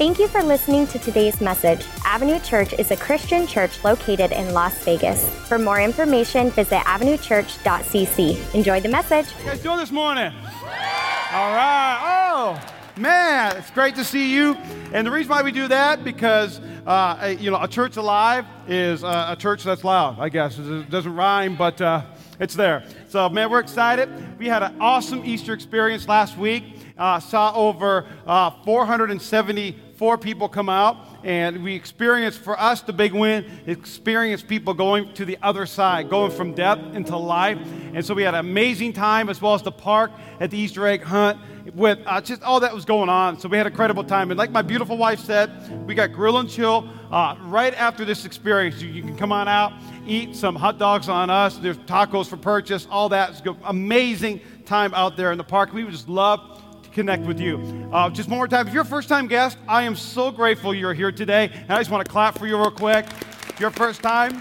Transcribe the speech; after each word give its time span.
Thank 0.00 0.18
you 0.18 0.28
for 0.28 0.42
listening 0.42 0.86
to 0.86 0.98
today's 0.98 1.42
message. 1.42 1.84
Avenue 2.06 2.38
Church 2.40 2.72
is 2.72 2.90
a 2.90 2.96
Christian 2.96 3.46
church 3.46 3.84
located 3.84 4.32
in 4.32 4.54
Las 4.54 4.82
Vegas. 4.82 5.28
For 5.46 5.58
more 5.58 5.78
information, 5.78 6.50
visit 6.52 6.78
avenuechurch.cc. 6.84 8.54
Enjoy 8.54 8.80
the 8.80 8.88
message. 8.88 9.30
How 9.30 9.40
you 9.40 9.46
guys 9.50 9.62
doing 9.62 9.76
this 9.76 9.90
morning? 9.90 10.32
All 10.34 11.52
right. 11.52 12.00
Oh, 12.02 12.58
man, 12.96 13.58
it's 13.58 13.70
great 13.72 13.94
to 13.96 14.04
see 14.06 14.34
you. 14.34 14.54
And 14.94 15.06
the 15.06 15.10
reason 15.10 15.28
why 15.28 15.42
we 15.42 15.52
do 15.52 15.68
that 15.68 16.02
because 16.02 16.62
uh, 16.86 17.36
you 17.38 17.50
know 17.50 17.60
a 17.60 17.68
church 17.68 17.98
alive 17.98 18.46
is 18.66 19.04
uh, 19.04 19.26
a 19.28 19.36
church 19.36 19.64
that's 19.64 19.84
loud. 19.84 20.18
I 20.18 20.30
guess 20.30 20.58
it 20.58 20.88
doesn't 20.88 21.14
rhyme, 21.14 21.56
but 21.56 21.78
uh, 21.78 22.04
it's 22.38 22.54
there. 22.54 22.84
So 23.10 23.28
man, 23.28 23.50
we're 23.50 23.60
excited. 23.60 24.08
We 24.38 24.46
had 24.46 24.62
an 24.62 24.80
awesome 24.80 25.26
Easter 25.26 25.52
experience 25.52 26.08
last 26.08 26.38
week. 26.38 26.79
Uh, 27.00 27.18
saw 27.18 27.54
over 27.54 28.04
uh, 28.26 28.50
474 28.62 30.18
people 30.18 30.50
come 30.50 30.68
out, 30.68 30.98
and 31.24 31.64
we 31.64 31.74
experienced 31.74 32.40
for 32.40 32.60
us 32.60 32.82
the 32.82 32.92
big 32.92 33.14
win. 33.14 33.46
Experienced 33.66 34.46
people 34.46 34.74
going 34.74 35.10
to 35.14 35.24
the 35.24 35.38
other 35.42 35.64
side, 35.64 36.10
going 36.10 36.30
from 36.30 36.52
death 36.52 36.78
into 36.94 37.16
life. 37.16 37.56
And 37.94 38.04
so 38.04 38.12
we 38.12 38.22
had 38.22 38.34
an 38.34 38.40
amazing 38.40 38.92
time, 38.92 39.30
as 39.30 39.40
well 39.40 39.54
as 39.54 39.62
the 39.62 39.72
park 39.72 40.10
at 40.40 40.50
the 40.50 40.58
Easter 40.58 40.86
egg 40.86 41.02
hunt 41.02 41.38
with 41.74 41.98
uh, 42.04 42.20
just 42.20 42.42
all 42.42 42.60
that 42.60 42.74
was 42.74 42.84
going 42.84 43.08
on. 43.08 43.38
So 43.38 43.48
we 43.48 43.56
had 43.56 43.66
a 43.66 43.70
credible 43.70 44.04
time. 44.04 44.30
And 44.30 44.36
like 44.36 44.50
my 44.50 44.60
beautiful 44.60 44.98
wife 44.98 45.20
said, 45.20 45.50
we 45.86 45.94
got 45.94 46.12
grill 46.12 46.36
and 46.36 46.50
chill 46.50 46.86
uh, 47.10 47.34
right 47.44 47.72
after 47.74 48.04
this 48.04 48.26
experience. 48.26 48.82
You, 48.82 48.90
you, 48.90 49.02
can 49.02 49.16
come 49.16 49.32
on 49.32 49.48
out, 49.48 49.72
eat 50.06 50.36
some 50.36 50.54
hot 50.54 50.78
dogs 50.78 51.08
on 51.08 51.30
us. 51.30 51.56
There's 51.56 51.78
tacos 51.78 52.26
for 52.26 52.36
purchase, 52.36 52.86
all 52.90 53.08
that. 53.08 53.30
It's 53.30 53.42
amazing 53.64 54.42
time 54.66 54.92
out 54.92 55.16
there 55.16 55.32
in 55.32 55.38
the 55.38 55.44
park. 55.44 55.72
We 55.72 55.82
would 55.84 55.92
just 55.92 56.08
love 56.08 56.59
to 56.90 56.94
connect 56.94 57.24
with 57.24 57.40
you. 57.40 57.88
Uh, 57.92 58.10
just 58.10 58.28
one 58.28 58.38
more 58.38 58.48
time, 58.48 58.66
if 58.66 58.74
you're 58.74 58.82
a 58.82 58.86
first 58.86 59.08
time 59.08 59.26
guest, 59.26 59.58
I 59.68 59.82
am 59.82 59.96
so 59.96 60.30
grateful 60.30 60.74
you're 60.74 60.94
here 60.94 61.12
today. 61.12 61.50
And 61.52 61.70
I 61.72 61.78
just 61.78 61.90
want 61.90 62.04
to 62.04 62.10
clap 62.10 62.38
for 62.38 62.46
you 62.46 62.56
real 62.56 62.70
quick. 62.70 63.06
Your 63.58 63.70
first 63.70 64.02
time. 64.02 64.40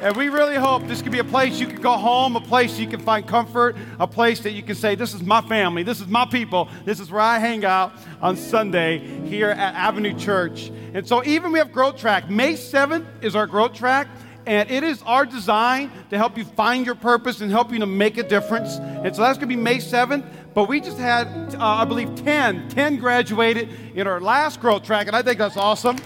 And 0.00 0.16
we 0.16 0.28
really 0.28 0.56
hope 0.56 0.86
this 0.86 1.00
could 1.00 1.12
be 1.12 1.20
a 1.20 1.24
place 1.24 1.60
you 1.60 1.68
can 1.68 1.80
go 1.80 1.92
home, 1.92 2.34
a 2.36 2.40
place 2.40 2.78
you 2.78 2.88
can 2.88 3.00
find 3.00 3.26
comfort, 3.26 3.76
a 4.00 4.06
place 4.06 4.40
that 4.40 4.50
you 4.50 4.62
can 4.62 4.74
say, 4.74 4.96
This 4.96 5.14
is 5.14 5.22
my 5.22 5.40
family, 5.42 5.82
this 5.82 6.00
is 6.00 6.08
my 6.08 6.26
people, 6.26 6.68
this 6.84 6.98
is 6.98 7.10
where 7.10 7.20
I 7.20 7.38
hang 7.38 7.64
out 7.64 7.92
on 8.20 8.36
Sunday 8.36 8.98
here 9.28 9.50
at 9.50 9.74
Avenue 9.74 10.18
Church. 10.18 10.70
And 10.94 11.06
so, 11.06 11.24
even 11.24 11.52
we 11.52 11.58
have 11.58 11.72
Growth 11.72 11.96
Track. 11.96 12.28
May 12.28 12.54
7th 12.54 13.06
is 13.22 13.36
our 13.36 13.46
Growth 13.46 13.74
Track. 13.74 14.08
And 14.46 14.70
it 14.70 14.82
is 14.82 15.02
our 15.06 15.24
design 15.24 15.90
to 16.10 16.18
help 16.18 16.36
you 16.36 16.44
find 16.44 16.84
your 16.84 16.94
purpose 16.94 17.40
and 17.40 17.50
help 17.50 17.72
you 17.72 17.78
to 17.78 17.86
make 17.86 18.18
a 18.18 18.22
difference. 18.22 18.76
And 18.76 19.16
so 19.16 19.22
that's 19.22 19.38
going 19.38 19.48
to 19.48 19.56
be 19.56 19.56
May 19.56 19.78
7th. 19.78 20.24
But 20.54 20.68
we 20.68 20.80
just 20.80 20.98
had, 20.98 21.56
uh, 21.56 21.58
I 21.58 21.84
believe, 21.84 22.14
10. 22.14 22.68
10 22.68 22.96
graduated 22.96 23.68
in 23.94 24.06
our 24.06 24.20
last 24.20 24.60
growth 24.60 24.84
track, 24.84 25.08
and 25.08 25.16
I 25.16 25.22
think 25.22 25.38
that's 25.38 25.56
awesome. 25.56 25.96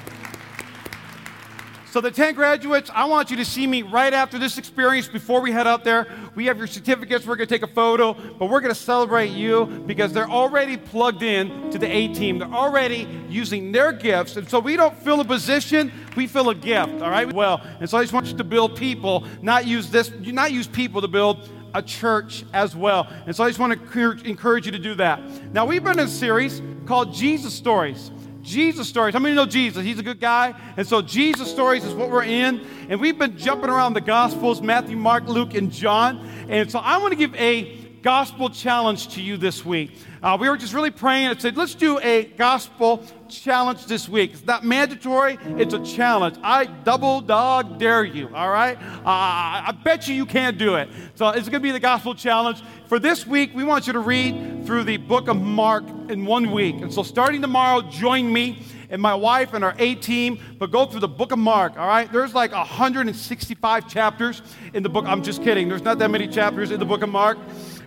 So, 1.91 2.03
the 2.03 2.11
10 2.11 2.35
graduates, 2.35 2.91
I 2.95 3.07
want 3.07 3.31
you 3.31 3.37
to 3.39 3.45
see 3.47 3.67
me 3.67 3.81
right 3.81 4.13
after 4.13 4.39
this 4.39 4.59
experience 4.59 5.09
before 5.09 5.41
we 5.41 5.53
head 5.53 5.67
out 5.67 5.85
there. 5.85 6.07
We 6.35 6.45
have 6.47 6.59
your 6.59 6.67
certificates. 6.67 7.27
We're 7.27 7.37
going 7.37 7.49
to 7.49 7.55
take 7.55 7.63
a 7.63 7.75
photo, 7.75 8.13
but 8.13 8.51
we're 8.51 8.61
going 8.61 8.75
to 8.75 8.81
celebrate 8.81 9.31
you 9.31 9.65
because 9.87 10.13
they're 10.13 10.29
already 10.29 10.77
plugged 10.77 11.23
in 11.23 11.71
to 11.71 11.79
the 11.79 11.87
A 11.87 12.09
team. 12.09 12.39
They're 12.39 12.49
already 12.49 13.09
using 13.31 13.73
their 13.73 13.93
gifts. 13.93 14.37
And 14.37 14.49
so, 14.49 14.61
we 14.61 14.77
don't 14.77 14.97
fill 14.99 15.21
a 15.21 15.25
position, 15.25 15.91
we 16.15 16.27
fill 16.27 16.51
a 16.51 16.55
gift, 16.55 17.01
all 17.01 17.11
right? 17.11 17.31
Well, 17.33 17.63
and 17.81 17.89
so 17.89 17.99
I 17.99 18.03
just 18.03 18.13
want 18.13 18.27
you 18.27 18.37
to 18.37 18.45
build 18.45 18.77
people, 18.77 19.25
not 19.41 19.67
use 19.67 19.89
this, 19.91 20.11
not 20.11 20.53
use 20.53 20.67
people 20.67 21.01
to 21.01 21.09
build 21.09 21.49
a 21.75 21.83
church 21.83 22.45
as 22.53 22.75
well. 22.75 23.09
And 23.27 23.35
so 23.35 23.45
I 23.45 23.49
just 23.49 23.59
want 23.59 23.73
to 23.73 24.11
encourage 24.25 24.67
you 24.67 24.73
to 24.73 24.79
do 24.79 24.95
that. 24.97 25.21
Now, 25.53 25.67
we've 25.67 25.83
been 25.83 25.99
in 25.99 26.07
a 26.07 26.09
series 26.09 26.63
called 26.87 27.15
Jesus 27.15 27.55
Stories. 27.55 28.11
Jesus 28.43 28.89
stories. 28.89 29.13
How 29.13 29.21
many 29.21 29.35
know 29.35 29.45
Jesus? 29.45 29.85
He's 29.85 29.99
a 29.99 30.03
good 30.03 30.21
guy. 30.21 30.59
And 30.77 30.87
so 30.87 31.03
Jesus 31.03 31.51
stories 31.51 31.85
is 31.85 31.93
what 31.93 32.09
we're 32.09 32.25
in. 32.25 32.67
And 32.89 32.99
we've 32.99 33.19
been 33.19 33.37
jumping 33.37 33.69
around 33.69 33.93
the 33.93 34.01
Gospels 34.01 34.63
Matthew, 34.63 34.97
Mark, 34.97 35.29
Luke, 35.29 35.55
and 35.55 35.71
John. 35.71 36.27
And 36.49 36.71
so 36.71 36.79
I 36.79 36.97
want 36.97 37.13
to 37.13 37.19
give 37.19 37.35
a 37.35 37.88
gospel 38.09 38.49
challenge 38.49 39.09
to 39.09 39.21
you 39.21 39.37
this 39.37 39.67
week. 39.67 39.91
Uh, 40.23 40.35
we 40.41 40.49
were 40.49 40.57
just 40.57 40.73
really 40.73 40.91
praying 40.91 41.27
and 41.27 41.39
said, 41.39 41.59
let's 41.59 41.75
do 41.75 41.99
a 41.99 42.25
gospel 42.39 43.05
challenge 43.29 43.85
this 43.85 44.09
week. 44.09 44.33
It's 44.33 44.47
not 44.47 44.65
mandatory, 44.65 45.37
it's 45.59 45.75
a 45.75 45.85
challenge. 45.85 46.39
I 46.43 46.65
double 46.65 47.21
dog 47.21 47.79
dare 47.79 48.05
you, 48.05 48.35
all 48.35 48.49
right? 48.49 48.79
Uh, 48.81 49.03
I 49.05 49.79
bet 49.85 50.09
you 50.09 50.15
you 50.15 50.25
can't 50.25 50.57
do 50.57 50.77
it. 50.77 50.89
So 51.17 51.29
it's 51.29 51.51
going 51.51 51.61
to 51.61 51.69
be 51.69 51.71
the 51.71 51.81
gospel 51.81 52.15
challenge. 52.15 52.63
For 52.87 52.99
this 52.99 53.27
week, 53.27 53.51
we 53.55 53.63
want 53.63 53.87
you 53.87 53.93
to 53.93 53.99
read 53.99 54.65
through 54.65 54.85
the 54.85 54.97
book 54.97 55.29
of 55.29 55.37
Mark 55.37 55.85
in 56.09 56.25
one 56.25 56.51
week. 56.51 56.77
And 56.77 56.91
so 56.91 57.03
starting 57.03 57.43
tomorrow, 57.43 57.83
join 57.83 58.33
me 58.33 58.63
and 58.89 59.03
my 59.03 59.15
wife 59.15 59.53
and 59.53 59.63
our 59.63 59.75
A 59.79 59.95
team, 59.97 60.41
but 60.59 60.71
go 60.71 60.87
through 60.87 61.01
the 61.01 61.09
book 61.09 61.31
of 61.31 61.39
Mark, 61.39 61.77
all 61.77 61.87
right? 61.87 62.11
There's 62.11 62.35
like 62.35 62.53
165 62.53 63.87
chapters 63.87 64.41
in 64.73 64.83
the 64.83 64.89
book. 64.89 65.05
I'm 65.07 65.23
just 65.23 65.43
kidding. 65.43 65.69
There's 65.69 65.83
not 65.83 65.99
that 65.99 66.11
many 66.11 66.27
chapters 66.27 66.71
in 66.71 66.81
the 66.81 66.87
book 66.87 67.03
of 67.03 67.11
Mark. 67.11 67.37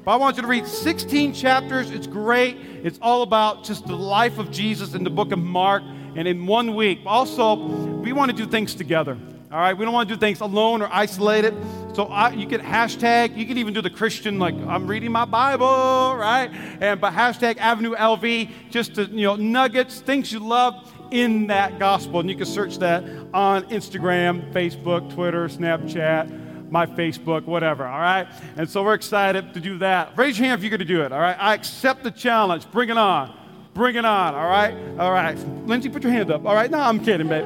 But 0.04 0.12
I 0.12 0.16
want 0.16 0.36
you 0.38 0.42
to 0.42 0.48
read 0.48 0.66
16 0.66 1.34
chapters. 1.34 1.92
It's 1.92 2.08
great. 2.08 2.58
It's 2.84 2.98
all 3.02 3.22
about 3.22 3.64
just 3.64 3.86
the 3.86 3.96
life 3.96 4.40
of 4.40 4.50
Jesus 4.50 4.96
in 4.96 5.04
the 5.04 5.12
book 5.12 5.32
of 5.32 5.40
Mark 5.40 5.84
and 6.16 6.28
in 6.28 6.48
one 6.48 6.74
week. 6.74 7.02
Also, 7.06 7.56
we 7.56 8.12
want 8.12 8.32
to 8.32 8.38
do 8.38 8.50
things 8.50 8.74
together. 8.74 9.18
All 9.52 9.60
right, 9.60 9.78
we 9.78 9.84
don't 9.84 9.94
want 9.94 10.08
to 10.08 10.16
do 10.16 10.20
things 10.20 10.40
alone 10.40 10.82
or 10.82 10.88
isolated. 10.92 11.54
So 11.94 12.06
I, 12.06 12.32
you 12.32 12.48
can 12.48 12.62
hashtag, 12.62 13.36
you 13.36 13.46
can 13.46 13.58
even 13.58 13.74
do 13.74 13.82
the 13.82 13.90
Christian, 13.90 14.40
like 14.40 14.56
I'm 14.56 14.88
reading 14.88 15.12
my 15.12 15.26
Bible, 15.26 16.16
right? 16.16 16.50
And 16.80 17.02
but 17.02 17.14
hashtag 17.14 17.58
Avenue 17.58 17.94
LV, 17.94 18.50
just 18.70 18.96
to, 18.96 19.04
you 19.04 19.24
know, 19.24 19.36
nuggets, 19.36 20.00
things 20.00 20.32
you 20.32 20.40
love 20.40 20.90
in 21.12 21.48
that 21.48 21.80
gospel. 21.80 22.22
And 22.22 22.30
you 22.30 22.38
can 22.38 22.46
search 22.46 22.78
that 22.78 23.04
on 23.34 23.64
Instagram, 23.64 24.54
Facebook, 24.54 25.14
Twitter, 25.14 25.50
Snapchat, 25.50 26.41
my 26.72 26.86
Facebook, 26.86 27.44
whatever, 27.44 27.86
all 27.86 28.00
right? 28.00 28.28
And 28.56 28.68
so 28.68 28.82
we're 28.82 28.94
excited 28.94 29.54
to 29.54 29.60
do 29.60 29.78
that. 29.80 30.18
Raise 30.18 30.40
your 30.40 30.48
hand 30.48 30.60
if 30.60 30.64
you're 30.64 30.76
going 30.76 30.80
to 30.80 30.86
do 30.86 31.02
it, 31.02 31.12
all 31.12 31.20
right? 31.20 31.38
I 31.38 31.54
accept 31.54 32.04
the 32.04 32.12
challenge. 32.12 32.72
Bring 32.72 32.90
it 32.90 32.98
on. 32.98 33.38
Bring 33.74 33.96
it 33.96 34.06
on, 34.06 34.34
all 34.34 34.48
right? 34.48 34.74
All 34.98 35.12
right. 35.12 35.38
Lindsay, 35.68 35.90
put 35.90 36.02
your 36.02 36.14
hand 36.14 36.32
up, 36.32 36.46
all 36.46 36.56
right? 36.56 36.72
No, 36.72 36.80
I'm 36.80 37.04
kidding, 37.04 37.28
babe. 37.28 37.46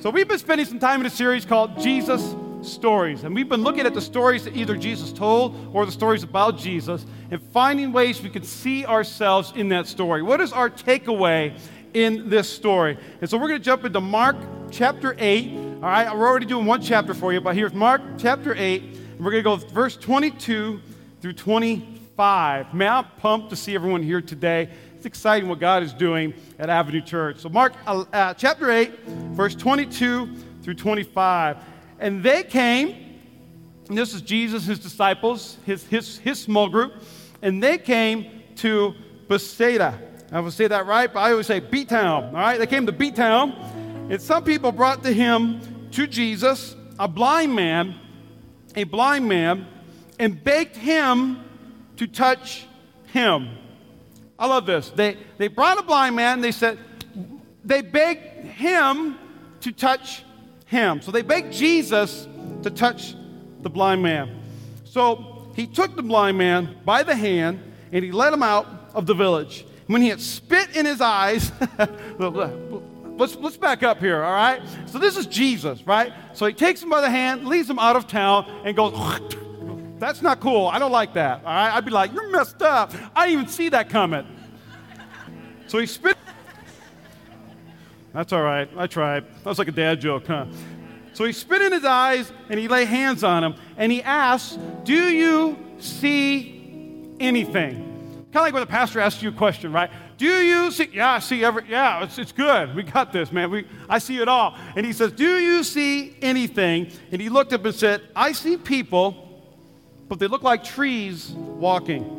So, 0.00 0.10
we've 0.10 0.28
been 0.28 0.38
spending 0.38 0.66
some 0.66 0.78
time 0.78 1.00
in 1.00 1.06
a 1.06 1.10
series 1.10 1.44
called 1.44 1.78
Jesus 1.80 2.34
Stories. 2.62 3.22
And 3.22 3.34
we've 3.34 3.48
been 3.48 3.62
looking 3.62 3.86
at 3.86 3.94
the 3.94 4.00
stories 4.00 4.44
that 4.44 4.56
either 4.56 4.76
Jesus 4.76 5.12
told 5.12 5.54
or 5.72 5.86
the 5.86 5.92
stories 5.92 6.24
about 6.24 6.58
Jesus 6.58 7.06
and 7.30 7.40
finding 7.52 7.92
ways 7.92 8.20
we 8.20 8.30
can 8.30 8.42
see 8.42 8.84
ourselves 8.86 9.52
in 9.54 9.68
that 9.68 9.86
story. 9.86 10.22
What 10.22 10.40
is 10.40 10.52
our 10.52 10.70
takeaway 10.70 11.58
in 11.94 12.28
this 12.28 12.48
story? 12.48 12.98
And 13.20 13.30
so, 13.30 13.38
we're 13.38 13.48
going 13.48 13.60
to 13.60 13.64
jump 13.64 13.84
into 13.84 14.00
Mark 14.00 14.36
chapter 14.70 15.14
8. 15.18 15.67
All 15.80 15.84
right, 15.88 16.12
we're 16.12 16.26
already 16.26 16.44
doing 16.44 16.66
one 16.66 16.82
chapter 16.82 17.14
for 17.14 17.32
you, 17.32 17.40
but 17.40 17.54
here's 17.54 17.72
Mark 17.72 18.02
chapter 18.18 18.52
8. 18.52 18.82
And 18.82 19.20
we're 19.20 19.30
going 19.30 19.44
to 19.44 19.48
go 19.48 19.54
verse 19.72 19.96
22 19.96 20.80
through 21.20 21.32
25. 21.34 22.74
Man, 22.74 22.92
I'm 22.92 23.04
pumped 23.18 23.50
to 23.50 23.56
see 23.56 23.76
everyone 23.76 24.02
here 24.02 24.20
today. 24.20 24.70
It's 24.96 25.06
exciting 25.06 25.48
what 25.48 25.60
God 25.60 25.84
is 25.84 25.92
doing 25.92 26.34
at 26.58 26.68
Avenue 26.68 27.00
Church. 27.00 27.38
So, 27.38 27.48
Mark 27.48 27.74
uh, 27.86 28.04
uh, 28.12 28.34
chapter 28.34 28.72
8, 28.72 29.04
verse 29.06 29.54
22 29.54 30.34
through 30.62 30.74
25. 30.74 31.58
And 32.00 32.24
they 32.24 32.42
came, 32.42 33.20
and 33.88 33.96
this 33.96 34.14
is 34.14 34.20
Jesus, 34.20 34.66
his 34.66 34.80
disciples, 34.80 35.58
his, 35.64 35.84
his, 35.84 36.18
his 36.18 36.40
small 36.40 36.68
group, 36.68 37.04
and 37.40 37.62
they 37.62 37.78
came 37.78 38.42
to 38.56 38.96
Bethsaida. 39.28 39.96
I 40.32 40.40
will 40.40 40.50
say 40.50 40.66
that 40.66 40.86
right, 40.86 41.12
but 41.12 41.20
I 41.20 41.30
always 41.30 41.46
say 41.46 41.60
Beat 41.60 41.88
Town. 41.88 42.24
All 42.24 42.32
right, 42.32 42.58
they 42.58 42.66
came 42.66 42.84
to 42.86 42.92
Beat 42.92 43.14
Town, 43.14 43.52
and 44.10 44.20
some 44.20 44.42
people 44.42 44.72
brought 44.72 45.04
to 45.04 45.12
him, 45.12 45.60
to 45.92 46.06
Jesus, 46.06 46.76
a 46.98 47.08
blind 47.08 47.54
man, 47.54 47.94
a 48.76 48.84
blind 48.84 49.28
man, 49.28 49.66
and 50.18 50.42
begged 50.42 50.76
him 50.76 51.38
to 51.96 52.06
touch 52.06 52.66
him. 53.06 53.50
I 54.38 54.46
love 54.46 54.66
this. 54.66 54.90
They, 54.90 55.16
they 55.36 55.48
brought 55.48 55.78
a 55.78 55.82
blind 55.82 56.16
man, 56.16 56.40
they 56.40 56.52
said, 56.52 56.78
they 57.64 57.82
begged 57.82 58.46
him 58.46 59.18
to 59.60 59.72
touch 59.72 60.24
him. 60.66 61.02
So 61.02 61.10
they 61.10 61.22
begged 61.22 61.52
Jesus 61.52 62.28
to 62.62 62.70
touch 62.70 63.14
the 63.60 63.70
blind 63.70 64.02
man. 64.02 64.42
So 64.84 65.50
he 65.54 65.66
took 65.66 65.96
the 65.96 66.02
blind 66.02 66.38
man 66.38 66.76
by 66.84 67.02
the 67.02 67.14
hand 67.14 67.60
and 67.92 68.04
he 68.04 68.12
led 68.12 68.32
him 68.32 68.42
out 68.42 68.66
of 68.94 69.06
the 69.06 69.14
village. 69.14 69.66
When 69.86 70.02
he 70.02 70.08
had 70.08 70.20
spit 70.20 70.76
in 70.76 70.86
his 70.86 71.00
eyes, 71.00 71.50
let's, 73.18 73.36
let's 73.36 73.56
back 73.56 73.82
up 73.82 73.98
here, 73.98 74.22
all 74.22 74.32
right? 74.32 74.62
So 74.86 74.98
this 74.98 75.16
is 75.16 75.26
Jesus, 75.26 75.86
right? 75.86 76.12
So 76.32 76.46
he 76.46 76.54
takes 76.54 76.82
him 76.82 76.88
by 76.88 77.00
the 77.00 77.10
hand, 77.10 77.46
leads 77.46 77.68
him 77.68 77.78
out 77.78 77.96
of 77.96 78.06
town, 78.06 78.50
and 78.64 78.76
goes, 78.76 78.94
That's 79.98 80.22
not 80.22 80.38
cool. 80.38 80.68
I 80.68 80.78
don't 80.78 80.92
like 80.92 81.14
that. 81.14 81.40
All 81.44 81.52
right? 81.52 81.74
I'd 81.74 81.84
be 81.84 81.90
like, 81.90 82.12
You're 82.12 82.30
messed 82.30 82.62
up. 82.62 82.94
I 83.14 83.26
didn't 83.26 83.40
even 83.40 83.52
see 83.52 83.68
that 83.70 83.88
coming. 83.88 84.26
So 85.66 85.78
he 85.78 85.86
spit. 85.86 86.16
That's 88.14 88.32
all 88.32 88.42
right. 88.42 88.68
I 88.76 88.86
tried. 88.86 89.26
That 89.38 89.46
was 89.46 89.58
like 89.58 89.68
a 89.68 89.72
dad 89.72 90.00
joke, 90.00 90.26
huh? 90.26 90.46
So 91.12 91.24
he 91.24 91.32
spit 91.32 91.60
in 91.62 91.72
his 91.72 91.84
eyes 91.84 92.32
and 92.48 92.58
he 92.58 92.68
lay 92.68 92.84
hands 92.84 93.22
on 93.24 93.44
him 93.44 93.54
and 93.76 93.92
he 93.92 94.02
asks, 94.02 94.56
Do 94.84 94.94
you 94.94 95.58
see 95.78 97.14
anything? 97.20 97.84
Kind 98.32 98.36
of 98.36 98.42
like 98.42 98.54
when 98.54 98.62
the 98.62 98.66
pastor 98.66 99.00
asks 99.00 99.22
you 99.22 99.30
a 99.30 99.32
question, 99.32 99.72
right? 99.72 99.90
Do 100.18 100.26
you 100.26 100.72
see? 100.72 100.90
Yeah, 100.92 101.12
I 101.12 101.18
see 101.20 101.44
every. 101.44 101.62
Yeah, 101.68 102.02
it's, 102.02 102.18
it's 102.18 102.32
good. 102.32 102.74
We 102.74 102.82
got 102.82 103.12
this, 103.12 103.30
man. 103.30 103.52
We, 103.52 103.66
I 103.88 103.98
see 103.98 104.18
it 104.18 104.26
all. 104.26 104.56
And 104.74 104.84
he 104.84 104.92
says, 104.92 105.12
Do 105.12 105.38
you 105.38 105.62
see 105.62 106.16
anything? 106.20 106.90
And 107.12 107.22
he 107.22 107.28
looked 107.28 107.52
up 107.52 107.64
and 107.64 107.74
said, 107.74 108.02
I 108.16 108.32
see 108.32 108.56
people, 108.56 109.42
but 110.08 110.18
they 110.18 110.26
look 110.26 110.42
like 110.42 110.64
trees 110.64 111.30
walking. 111.30 112.16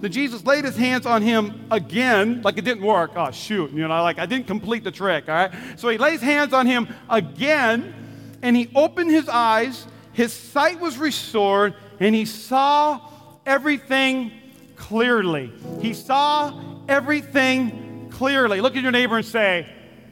Then 0.00 0.12
Jesus 0.12 0.44
laid 0.44 0.64
his 0.64 0.76
hands 0.76 1.04
on 1.04 1.20
him 1.20 1.66
again, 1.70 2.42
like 2.42 2.58
it 2.58 2.64
didn't 2.64 2.84
work. 2.84 3.12
Oh, 3.16 3.32
shoot. 3.32 3.72
You 3.72 3.88
know, 3.88 4.02
like 4.04 4.20
I 4.20 4.26
didn't 4.26 4.46
complete 4.46 4.84
the 4.84 4.92
trick, 4.92 5.28
all 5.28 5.34
right? 5.34 5.52
So 5.76 5.88
he 5.88 5.98
lays 5.98 6.20
hands 6.20 6.52
on 6.52 6.66
him 6.66 6.86
again, 7.10 7.92
and 8.40 8.54
he 8.54 8.70
opened 8.72 9.10
his 9.10 9.28
eyes. 9.28 9.84
His 10.12 10.32
sight 10.32 10.78
was 10.78 10.96
restored, 10.96 11.74
and 11.98 12.14
he 12.14 12.24
saw 12.24 13.00
everything 13.44 14.30
clearly. 14.76 15.52
He 15.80 15.92
saw 15.92 16.75
everything 16.88 18.08
clearly. 18.10 18.60
Look 18.60 18.76
at 18.76 18.82
your 18.82 18.92
neighbor 18.92 19.16
and 19.16 19.26
say, 19.26 19.68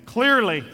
clearly 0.07 0.65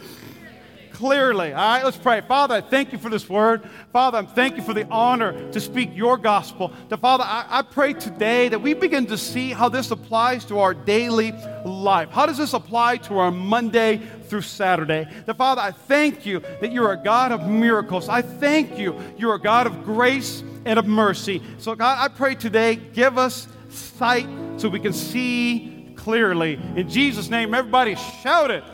clearly. 1.01 1.55
All 1.55 1.77
right, 1.77 1.83
let's 1.83 1.97
pray. 1.97 2.21
Father, 2.21 2.57
I 2.57 2.61
thank 2.61 2.93
you 2.93 2.99
for 2.99 3.09
this 3.09 3.27
word. 3.27 3.67
Father, 3.91 4.19
I 4.19 4.23
thank 4.23 4.59
you 4.59 4.63
for 4.63 4.75
the 4.75 4.87
honor 4.91 5.51
to 5.53 5.59
speak 5.59 5.97
your 5.97 6.19
gospel. 6.19 6.75
The 6.91 6.99
Father, 6.99 7.25
I, 7.27 7.47
I 7.49 7.63
pray 7.63 7.95
today 7.95 8.51
that 8.51 8.61
we 8.61 8.75
begin 8.75 9.07
to 9.07 9.17
see 9.17 9.51
how 9.51 9.71
this 9.71 9.91
applies 9.91 10.45
to 10.45 10.59
our 10.59 10.75
daily 10.75 11.33
life. 11.65 12.11
How 12.11 12.27
does 12.27 12.37
this 12.37 12.53
apply 12.53 12.99
to 12.99 13.17
our 13.17 13.31
Monday 13.31 14.03
through 14.25 14.43
Saturday? 14.43 15.09
The 15.25 15.33
Father, 15.33 15.63
I 15.63 15.71
thank 15.71 16.27
you 16.27 16.41
that 16.61 16.71
you're 16.71 16.93
a 16.93 17.03
God 17.03 17.33
of 17.33 17.49
miracles. 17.49 18.11
I 18.11 18.21
thank 18.21 18.79
you, 18.79 18.95
you're 19.17 19.37
a 19.37 19.41
God 19.41 19.67
of 19.67 19.83
grace 19.85 20.45
and 20.67 20.79
of 20.79 20.85
mercy. 20.85 21.43
So, 21.57 21.75
God, 21.75 21.97
I 21.99 22.09
pray 22.09 22.35
today, 22.35 22.77
give 22.77 23.17
us 23.17 23.49
sight 23.71 24.29
so 24.59 24.69
we 24.69 24.81
can 24.81 24.93
see 24.93 25.80
clearly. 26.01 26.59
In 26.77 26.89
Jesus' 26.89 27.29
name, 27.29 27.53
everybody 27.53 27.95
shout 27.95 28.51
it. 28.51 28.65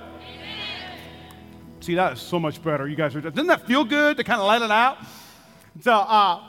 See, 1.80 1.96
that 1.96 2.12
is 2.12 2.20
so 2.20 2.38
much 2.38 2.62
better. 2.62 2.86
You 2.86 2.94
guys 2.94 3.16
are, 3.16 3.20
doesn't 3.20 3.48
that 3.48 3.66
feel 3.66 3.84
good 3.84 4.16
to 4.18 4.24
kind 4.24 4.40
of 4.40 4.46
let 4.46 4.62
it 4.62 4.70
out? 4.70 4.98
So, 5.80 5.92
uh, 5.92 6.48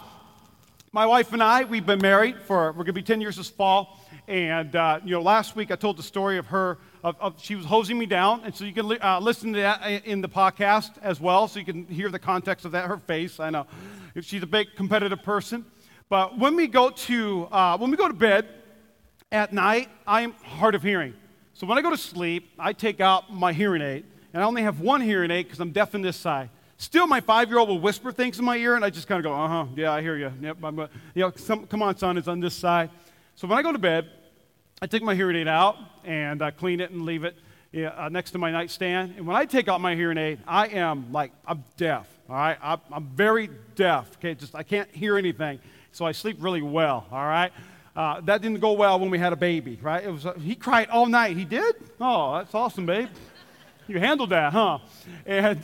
my 0.91 1.07
wife 1.07 1.33
and 1.33 1.41
I, 1.41 1.63
we've 1.63 1.85
been 1.85 2.01
married 2.01 2.39
for, 2.41 2.68
we're 2.68 2.83
going 2.83 2.88
to 2.88 2.94
be 2.94 3.01
10 3.01 3.21
years 3.21 3.38
this 3.38 3.50
fall. 3.50 4.00
And, 4.27 4.75
uh, 4.75 5.00
you 5.03 5.12
know, 5.12 5.21
last 5.21 5.56
week 5.56 5.71
I 5.71 5.75
told 5.75 5.97
the 5.97 6.03
story 6.03 6.38
of 6.38 6.45
her, 6.47 6.77
of, 7.03 7.15
of 7.19 7.41
she 7.41 7.56
was 7.56 7.65
hosing 7.65 7.97
me 7.97 8.06
down. 8.06 8.41
And 8.45 8.56
so 8.56 8.63
you 8.63 8.74
can 8.74 9.01
uh, 9.01 9.19
listen 9.19 9.53
to 9.53 9.59
that 9.62 10.06
in 10.06 10.21
the 10.21 10.29
podcast 10.29 10.91
as 11.01 11.19
well, 11.19 11.47
so 11.47 11.57
you 11.57 11.65
can 11.65 11.88
hear 11.88 12.09
the 12.09 12.19
context 12.19 12.65
of 12.65 12.74
that, 12.74 12.85
her 12.85 12.97
face. 12.97 13.39
I 13.39 13.50
know 13.50 13.65
she's 14.21 14.44
a 14.44 14.47
big 14.47 14.75
competitive 14.75 15.24
person. 15.24 15.65
But 16.07 16.38
when 16.38 16.56
we 16.56 16.68
go 16.68 16.91
to, 16.91 17.47
uh, 17.51 17.77
when 17.79 17.89
we 17.89 17.97
go 17.97 18.07
to 18.07 18.13
bed 18.13 18.47
at 19.31 19.51
night, 19.51 19.89
I'm 20.06 20.31
hard 20.44 20.75
of 20.75 20.83
hearing. 20.83 21.13
So 21.53 21.68
when 21.68 21.77
I 21.77 21.81
go 21.81 21.89
to 21.89 21.97
sleep, 21.97 22.50
I 22.57 22.71
take 22.74 23.01
out 23.01 23.33
my 23.33 23.51
hearing 23.51 23.81
aid 23.81 24.06
and 24.33 24.41
I 24.41 24.45
only 24.45 24.62
have 24.62 24.79
one 24.79 25.01
hearing 25.01 25.31
aid 25.31 25.45
because 25.45 25.59
I'm 25.59 25.71
deaf 25.71 25.95
in 25.95 26.01
this 26.01 26.15
side. 26.15 26.50
Still, 26.77 27.07
my 27.07 27.19
five 27.19 27.50
year 27.50 27.57
old 27.57 27.69
will 27.69 27.79
whisper 27.79 28.12
things 28.12 28.38
in 28.38 28.45
my 28.45 28.56
ear, 28.56 28.75
and 28.75 28.85
I 28.85 28.91
just 28.91 29.07
kind 29.07 29.18
of 29.18 29.24
go, 29.24 29.33
uh 29.33 29.47
huh, 29.47 29.65
yeah, 29.75 29.91
I 29.91 30.01
hear 30.01 30.15
you. 30.15 30.31
Yep, 30.41 30.57
I'm, 30.63 30.79
uh, 30.79 30.88
you 31.15 31.24
know, 31.24 31.31
some, 31.35 31.65
come 31.65 31.81
on, 31.81 31.97
son, 31.97 32.18
it's 32.18 32.27
on 32.27 32.39
this 32.39 32.53
side. 32.53 32.91
So 33.35 33.47
when 33.47 33.57
I 33.57 33.63
go 33.63 33.71
to 33.71 33.79
bed, 33.79 34.09
I 34.81 34.85
take 34.85 35.01
my 35.01 35.15
hearing 35.15 35.35
aid 35.35 35.47
out 35.47 35.75
and 36.06 36.41
I 36.44 36.51
clean 36.51 36.79
it 36.79 36.91
and 36.91 37.01
leave 37.01 37.24
it 37.24 37.35
uh, 37.75 38.09
next 38.09 38.31
to 38.31 38.38
my 38.38 38.51
nightstand. 38.51 39.15
And 39.18 39.25
when 39.25 39.35
I 39.35 39.45
take 39.45 39.68
out 39.68 39.81
my 39.81 39.95
hearing 39.95 40.19
aid, 40.19 40.39
I 40.47 40.68
am 40.68 41.12
like, 41.12 41.31
I'm 41.47 41.63
deaf, 41.77 42.07
all 42.29 42.35
right? 42.35 42.57
I'm, 42.62 42.79
I'm 42.91 43.07
very 43.07 43.50
deaf, 43.75 44.09
okay? 44.18 44.35
Just, 44.35 44.53
I 44.53 44.62
can't 44.62 44.89
hear 44.91 45.18
anything. 45.18 45.59
So 45.91 46.06
I 46.06 46.12
sleep 46.12 46.38
really 46.39 46.62
well, 46.62 47.07
all 47.12 47.25
right? 47.25 47.51
Uh, 47.97 48.21
that 48.21 48.44
didn't 48.44 48.59
go 48.59 48.73
well 48.73 48.99
when 48.99 49.09
we 49.09 49.17
had 49.17 49.33
a 49.33 49.35
baby, 49.35 49.79
right? 49.81 50.03
It 50.03 50.11
was, 50.11 50.23
uh, 50.23 50.33
he 50.33 50.53
cried 50.53 50.88
all 50.89 51.07
night. 51.07 51.35
He 51.35 51.45
did? 51.45 51.75
Oh, 51.99 52.35
that's 52.35 52.53
awesome, 52.53 52.85
babe. 52.85 53.09
You 53.88 53.99
handled 53.99 54.29
that, 54.29 54.53
huh? 54.53 54.77
And, 55.25 55.59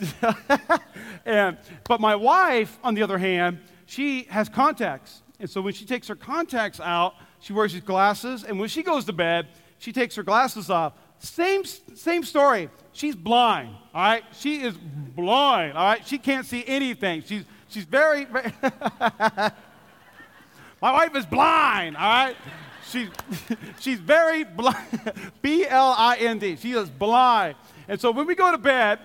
and, 1.24 1.58
but 1.84 2.00
my 2.00 2.16
wife, 2.16 2.76
on 2.82 2.94
the 2.94 3.04
other 3.04 3.18
hand, 3.18 3.60
she 3.86 4.24
has 4.24 4.48
contacts. 4.48 5.22
And 5.38 5.48
so 5.48 5.60
when 5.62 5.74
she 5.74 5.84
takes 5.84 6.08
her 6.08 6.16
contacts 6.16 6.80
out, 6.80 7.14
she 7.38 7.52
wears 7.52 7.72
these 7.72 7.82
glasses. 7.82 8.42
And 8.42 8.58
when 8.58 8.68
she 8.68 8.82
goes 8.82 9.04
to 9.04 9.12
bed, 9.12 9.46
she 9.78 9.92
takes 9.92 10.16
her 10.16 10.24
glasses 10.24 10.70
off. 10.70 10.94
Same, 11.20 11.64
same 11.64 12.24
story. 12.24 12.68
She's 12.92 13.14
blind, 13.14 13.76
all 13.94 14.02
right? 14.02 14.24
She 14.40 14.60
is 14.60 14.74
blind, 14.76 15.78
all 15.78 15.84
right? 15.84 16.04
She 16.04 16.18
can't 16.18 16.46
see 16.46 16.64
anything. 16.66 17.22
She's, 17.22 17.44
she's 17.68 17.84
very, 17.84 18.24
very 18.24 18.52
my 20.84 20.92
wife 20.92 21.16
is 21.16 21.24
blind, 21.24 21.96
all 21.96 22.02
right? 22.02 22.36
She's, 22.90 23.08
she's 23.80 23.98
very 23.98 24.44
blind. 24.44 24.76
B 25.42 25.66
L 25.66 25.94
I 25.96 26.16
N 26.16 26.38
D. 26.38 26.56
She 26.56 26.72
is 26.72 26.90
blind. 26.90 27.54
And 27.88 27.98
so 27.98 28.10
when 28.10 28.26
we 28.26 28.34
go 28.34 28.52
to 28.52 28.58
bed, 28.58 28.98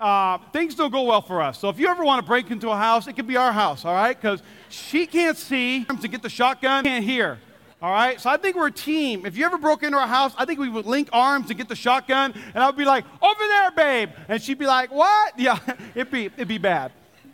uh, 0.00 0.38
things 0.50 0.74
don't 0.74 0.90
go 0.90 1.02
well 1.02 1.20
for 1.20 1.42
us. 1.42 1.58
So 1.58 1.68
if 1.68 1.78
you 1.78 1.88
ever 1.88 2.02
want 2.06 2.22
to 2.22 2.26
break 2.26 2.50
into 2.50 2.70
a 2.70 2.76
house, 2.76 3.06
it 3.06 3.16
could 3.16 3.26
be 3.26 3.36
our 3.36 3.52
house, 3.52 3.84
all 3.84 3.92
right? 3.92 4.18
Because 4.18 4.42
she 4.70 5.06
can't 5.06 5.36
see 5.36 5.84
to 5.84 6.08
get 6.08 6.22
the 6.22 6.30
shotgun, 6.30 6.84
can't 6.84 7.04
hear. 7.04 7.38
All 7.82 7.92
right, 7.92 8.18
so 8.18 8.30
I 8.30 8.38
think 8.38 8.56
we're 8.56 8.68
a 8.68 8.72
team. 8.72 9.26
If 9.26 9.36
you 9.36 9.44
ever 9.44 9.58
broke 9.58 9.82
into 9.82 9.98
our 9.98 10.08
house, 10.08 10.32
I 10.38 10.46
think 10.46 10.58
we 10.58 10.70
would 10.70 10.86
link 10.86 11.10
arms 11.12 11.48
to 11.48 11.54
get 11.54 11.68
the 11.68 11.76
shotgun, 11.76 12.32
and 12.54 12.64
I 12.64 12.66
would 12.66 12.78
be 12.78 12.86
like, 12.86 13.04
"Over 13.20 13.46
there, 13.46 13.70
babe," 13.72 14.08
and 14.28 14.42
she'd 14.42 14.58
be 14.58 14.66
like, 14.66 14.90
"What?" 14.90 15.34
Yeah, 15.38 15.58
it'd 15.94 16.10
be 16.10 16.24
it'd 16.24 16.48
be 16.48 16.56
bad, 16.56 16.92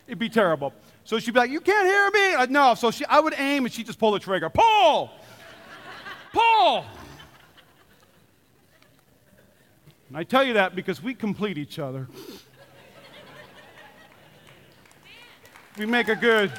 it'd 0.09 0.19
be 0.19 0.29
terrible. 0.29 0.73
So 1.05 1.19
she'd 1.19 1.35
be 1.35 1.41
like, 1.41 1.51
"You 1.51 1.61
can't 1.61 1.87
hear 1.87 2.11
me." 2.11 2.47
No, 2.53 2.75
so 2.75 2.91
she, 2.91 3.05
I 3.07 3.21
would 3.21 3.35
aim, 3.37 3.65
and 3.65 3.73
she'd 3.73 3.87
just 3.87 3.99
pull 3.99 4.13
the 4.13 4.19
trigger. 4.19 4.49
Pull, 4.51 5.11
pull. 6.33 6.85
And 10.09 10.17
I 10.19 10.25
tell 10.25 10.45
you 10.45 10.53
that 10.55 10.77
because 10.77 11.03
we 11.03 11.15
complete 11.15 11.57
each 11.57 11.79
other. 11.79 12.07
we 15.79 15.87
make 15.87 16.09
a 16.09 16.17
good, 16.17 16.53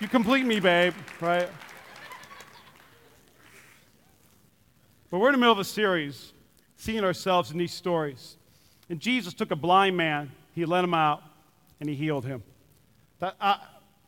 you 0.00 0.08
complete 0.08 0.44
me, 0.44 0.60
babe, 0.60 0.92
right? 1.20 1.48
But 5.10 5.18
we're 5.18 5.28
in 5.28 5.32
the 5.32 5.38
middle 5.38 5.52
of 5.52 5.58
a 5.58 5.64
series, 5.64 6.32
seeing 6.76 7.04
ourselves 7.04 7.50
in 7.50 7.56
these 7.56 7.72
stories. 7.72 8.36
And 8.90 9.00
Jesus 9.00 9.32
took 9.32 9.50
a 9.50 9.56
blind 9.56 9.96
man, 9.96 10.30
he 10.54 10.66
let 10.66 10.84
him 10.84 10.92
out, 10.92 11.22
and 11.80 11.88
he 11.88 11.94
healed 11.94 12.26
him. 12.26 12.42
That, 13.22 13.36
I, 13.40 13.60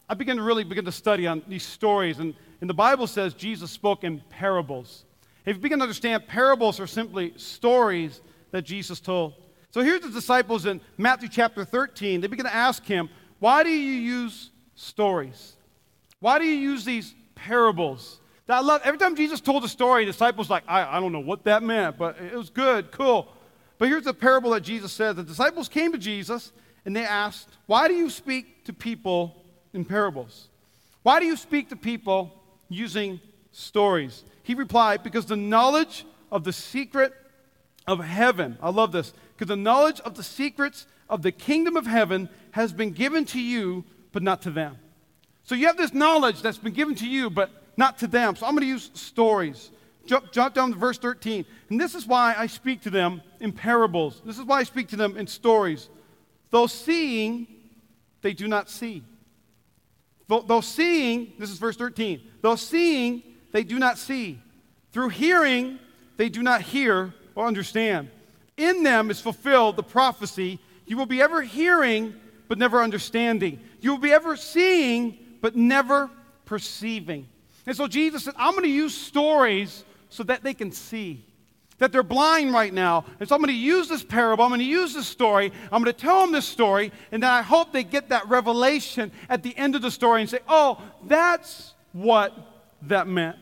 I 0.08 0.14
began 0.14 0.38
to 0.38 0.42
really 0.42 0.64
begin 0.64 0.84
to 0.86 0.92
study 0.92 1.28
on 1.28 1.40
these 1.46 1.62
stories, 1.62 2.18
and, 2.18 2.34
and 2.60 2.68
the 2.68 2.74
Bible 2.74 3.06
says 3.06 3.32
Jesus 3.32 3.70
spoke 3.70 4.02
in 4.02 4.20
parables. 4.28 5.04
If 5.46 5.54
you 5.54 5.62
begin 5.62 5.78
to 5.78 5.84
understand, 5.84 6.26
parables 6.26 6.80
are 6.80 6.88
simply 6.88 7.32
stories 7.36 8.20
that 8.50 8.62
Jesus 8.62 8.98
told. 8.98 9.34
So 9.70 9.82
here's 9.82 10.00
the 10.00 10.10
disciples 10.10 10.66
in 10.66 10.80
Matthew 10.98 11.28
chapter 11.28 11.64
13. 11.64 12.22
They 12.22 12.26
begin 12.26 12.44
to 12.44 12.52
ask 12.52 12.84
him, 12.84 13.08
Why 13.38 13.62
do 13.62 13.70
you 13.70 13.92
use 13.92 14.50
stories? 14.74 15.54
Why 16.18 16.40
do 16.40 16.44
you 16.44 16.56
use 16.56 16.84
these 16.84 17.14
parables? 17.36 18.18
That 18.46 18.56
I 18.56 18.60
love 18.62 18.80
every 18.82 18.98
time 18.98 19.14
Jesus 19.14 19.40
told 19.40 19.62
a 19.62 19.68
story, 19.68 20.04
the 20.04 20.10
disciples 20.10 20.50
like, 20.50 20.64
I, 20.66 20.96
I 20.96 20.98
don't 20.98 21.12
know 21.12 21.20
what 21.20 21.44
that 21.44 21.62
meant, 21.62 21.98
but 21.98 22.18
it 22.18 22.34
was 22.34 22.50
good, 22.50 22.90
cool. 22.90 23.28
But 23.78 23.86
here's 23.86 24.04
the 24.04 24.14
parable 24.14 24.50
that 24.50 24.62
Jesus 24.62 24.90
says. 24.90 25.14
The 25.14 25.22
disciples 25.22 25.68
came 25.68 25.92
to 25.92 25.98
Jesus 25.98 26.50
and 26.84 26.94
they 26.94 27.04
asked, 27.04 27.48
Why 27.66 27.88
do 27.88 27.94
you 27.94 28.10
speak 28.10 28.64
to 28.64 28.72
people 28.72 29.44
in 29.72 29.84
parables? 29.84 30.48
Why 31.02 31.20
do 31.20 31.26
you 31.26 31.36
speak 31.36 31.68
to 31.70 31.76
people 31.76 32.32
using 32.68 33.20
stories? 33.52 34.24
He 34.42 34.54
replied, 34.54 35.02
Because 35.02 35.26
the 35.26 35.36
knowledge 35.36 36.04
of 36.30 36.44
the 36.44 36.52
secret 36.52 37.12
of 37.86 38.02
heaven. 38.02 38.58
I 38.62 38.70
love 38.70 38.92
this. 38.92 39.12
Because 39.36 39.48
the 39.48 39.56
knowledge 39.56 40.00
of 40.00 40.14
the 40.14 40.22
secrets 40.22 40.86
of 41.08 41.22
the 41.22 41.32
kingdom 41.32 41.76
of 41.76 41.86
heaven 41.86 42.28
has 42.52 42.72
been 42.72 42.92
given 42.92 43.24
to 43.26 43.40
you, 43.40 43.84
but 44.12 44.22
not 44.22 44.42
to 44.42 44.50
them. 44.50 44.78
So 45.44 45.54
you 45.54 45.66
have 45.66 45.76
this 45.76 45.92
knowledge 45.92 46.40
that's 46.40 46.58
been 46.58 46.72
given 46.72 46.94
to 46.96 47.08
you, 47.08 47.28
but 47.28 47.50
not 47.76 47.98
to 47.98 48.06
them. 48.06 48.36
So 48.36 48.46
I'm 48.46 48.52
going 48.52 48.62
to 48.62 48.68
use 48.68 48.90
stories. 48.94 49.70
Jump, 50.06 50.32
jump 50.32 50.54
down 50.54 50.72
to 50.72 50.78
verse 50.78 50.98
13. 50.98 51.44
And 51.68 51.80
this 51.80 51.94
is 51.94 52.06
why 52.06 52.34
I 52.36 52.46
speak 52.46 52.82
to 52.82 52.90
them 52.90 53.22
in 53.40 53.52
parables. 53.52 54.22
This 54.24 54.38
is 54.38 54.44
why 54.44 54.60
I 54.60 54.62
speak 54.62 54.88
to 54.88 54.96
them 54.96 55.16
in 55.16 55.26
stories. 55.26 55.88
Though 56.54 56.68
seeing, 56.68 57.48
they 58.22 58.32
do 58.32 58.46
not 58.46 58.70
see. 58.70 59.02
Though, 60.28 60.42
though 60.42 60.60
seeing, 60.60 61.32
this 61.36 61.50
is 61.50 61.58
verse 61.58 61.76
13. 61.76 62.20
Though 62.42 62.54
seeing, 62.54 63.24
they 63.50 63.64
do 63.64 63.76
not 63.80 63.98
see. 63.98 64.38
Through 64.92 65.08
hearing, 65.08 65.80
they 66.16 66.28
do 66.28 66.44
not 66.44 66.62
hear 66.62 67.12
or 67.34 67.48
understand. 67.48 68.08
In 68.56 68.84
them 68.84 69.10
is 69.10 69.20
fulfilled 69.20 69.74
the 69.74 69.82
prophecy 69.82 70.60
you 70.86 70.96
will 70.96 71.06
be 71.06 71.20
ever 71.20 71.42
hearing, 71.42 72.14
but 72.46 72.56
never 72.56 72.84
understanding. 72.84 73.58
You 73.80 73.90
will 73.90 73.98
be 73.98 74.12
ever 74.12 74.36
seeing, 74.36 75.18
but 75.40 75.56
never 75.56 76.08
perceiving. 76.44 77.26
And 77.66 77.76
so 77.76 77.88
Jesus 77.88 78.22
said, 78.22 78.34
I'm 78.38 78.52
going 78.52 78.62
to 78.62 78.70
use 78.70 78.96
stories 78.96 79.84
so 80.08 80.22
that 80.22 80.44
they 80.44 80.54
can 80.54 80.70
see. 80.70 81.24
That 81.78 81.90
they're 81.92 82.02
blind 82.02 82.52
right 82.52 82.72
now. 82.72 83.04
And 83.18 83.28
so 83.28 83.34
I'm 83.34 83.40
going 83.40 83.48
to 83.48 83.54
use 83.54 83.88
this 83.88 84.04
parable, 84.04 84.44
I'm 84.44 84.50
going 84.50 84.60
to 84.60 84.64
use 84.64 84.94
this 84.94 85.08
story, 85.08 85.52
I'm 85.72 85.82
going 85.82 85.92
to 85.94 86.00
tell 86.00 86.20
them 86.20 86.32
this 86.32 86.46
story, 86.46 86.92
and 87.10 87.22
then 87.22 87.30
I 87.30 87.42
hope 87.42 87.72
they 87.72 87.84
get 87.84 88.10
that 88.10 88.28
revelation 88.28 89.10
at 89.28 89.42
the 89.42 89.56
end 89.56 89.74
of 89.74 89.82
the 89.82 89.90
story 89.90 90.20
and 90.20 90.30
say, 90.30 90.38
oh, 90.48 90.80
that's 91.06 91.74
what 91.92 92.32
that 92.82 93.08
meant. 93.08 93.36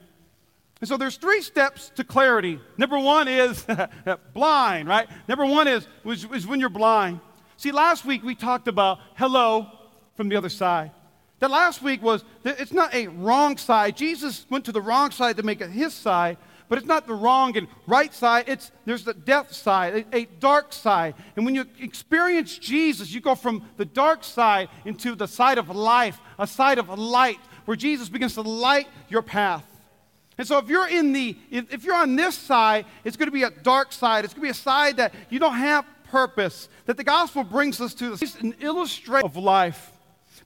And 0.81 0.89
so 0.89 0.97
there's 0.97 1.17
three 1.17 1.43
steps 1.43 1.93
to 1.95 2.05
clarity. 2.05 2.59
Number 2.77 2.99
one 2.99 3.29
is 3.29 3.65
blind, 4.35 4.89
right? 4.89 5.09
Number 5.29 5.47
one 5.47 5.69
is, 5.69 5.87
is, 6.05 6.25
is 6.25 6.47
when 6.47 6.59
you're 6.59 6.69
blind. 6.69 7.21
See, 7.57 7.71
last 7.71 8.05
week 8.05 8.25
we 8.25 8.35
talked 8.35 8.67
about 8.67 8.99
hello 9.15 9.69
from 10.17 10.29
the 10.29 10.35
other 10.35 10.49
side. 10.49 10.91
That 11.39 11.51
last 11.51 11.83
week 11.83 12.03
was, 12.03 12.25
it's 12.45 12.73
not 12.73 12.93
a 12.95 13.07
wrong 13.07 13.57
side. 13.57 13.97
Jesus 13.97 14.47
went 14.51 14.65
to 14.65 14.73
the 14.73 14.81
wrong 14.81 15.12
side 15.12 15.37
to 15.37 15.45
make 15.45 15.61
it 15.61 15.71
his 15.71 15.95
side, 15.95 16.37
but 16.73 16.79
it's 16.79 16.88
not 16.88 17.07
the 17.07 17.12
wrong 17.12 17.55
and 17.59 17.69
right 17.87 18.14
side. 18.14 18.49
It's, 18.49 18.73
there's 18.87 19.05
the 19.05 19.12
death 19.12 19.52
side, 19.52 20.07
a, 20.11 20.17
a 20.17 20.25
dark 20.41 20.73
side. 20.73 21.14
And 21.37 21.45
when 21.45 21.55
you 21.55 21.67
experience 21.79 22.57
Jesus, 22.57 23.12
you 23.12 23.21
go 23.21 23.35
from 23.35 23.69
the 23.76 23.85
dark 23.85 24.25
side 24.25 24.71
into 24.87 25.14
the 25.14 25.26
side 25.26 25.59
of 25.59 25.69
life, 25.69 26.19
a 26.38 26.47
side 26.47 26.79
of 26.79 26.88
light, 26.99 27.41
where 27.67 27.76
Jesus 27.76 28.09
begins 28.09 28.33
to 28.37 28.41
light 28.41 28.88
your 29.11 29.21
path. 29.21 29.67
And 30.38 30.49
so 30.49 30.57
if 30.57 30.71
you're 30.71 30.88
in 30.88 31.12
the, 31.12 31.37
if, 31.50 31.85
you're 31.85 31.95
on 31.95 32.17
this 32.17 32.38
side, 32.38 32.87
it's 33.05 33.19
going 33.19 33.29
to 33.29 33.33
be 33.33 33.43
a 33.43 33.50
dark 33.50 33.93
side. 33.93 34.25
It's 34.25 34.33
going 34.33 34.41
to 34.41 34.47
be 34.47 34.59
a 34.59 34.62
side 34.62 34.97
that 34.97 35.12
you 35.29 35.38
don't 35.38 35.57
have 35.57 35.85
purpose, 36.05 36.71
that 36.87 36.97
the 36.97 37.05
gospel 37.05 37.45
brings 37.45 37.83
us 37.83 37.93
to. 37.97 38.14
It's 38.14 38.37
an 38.37 38.55
illustration 38.62 39.26
of 39.26 39.37
life. 39.37 39.92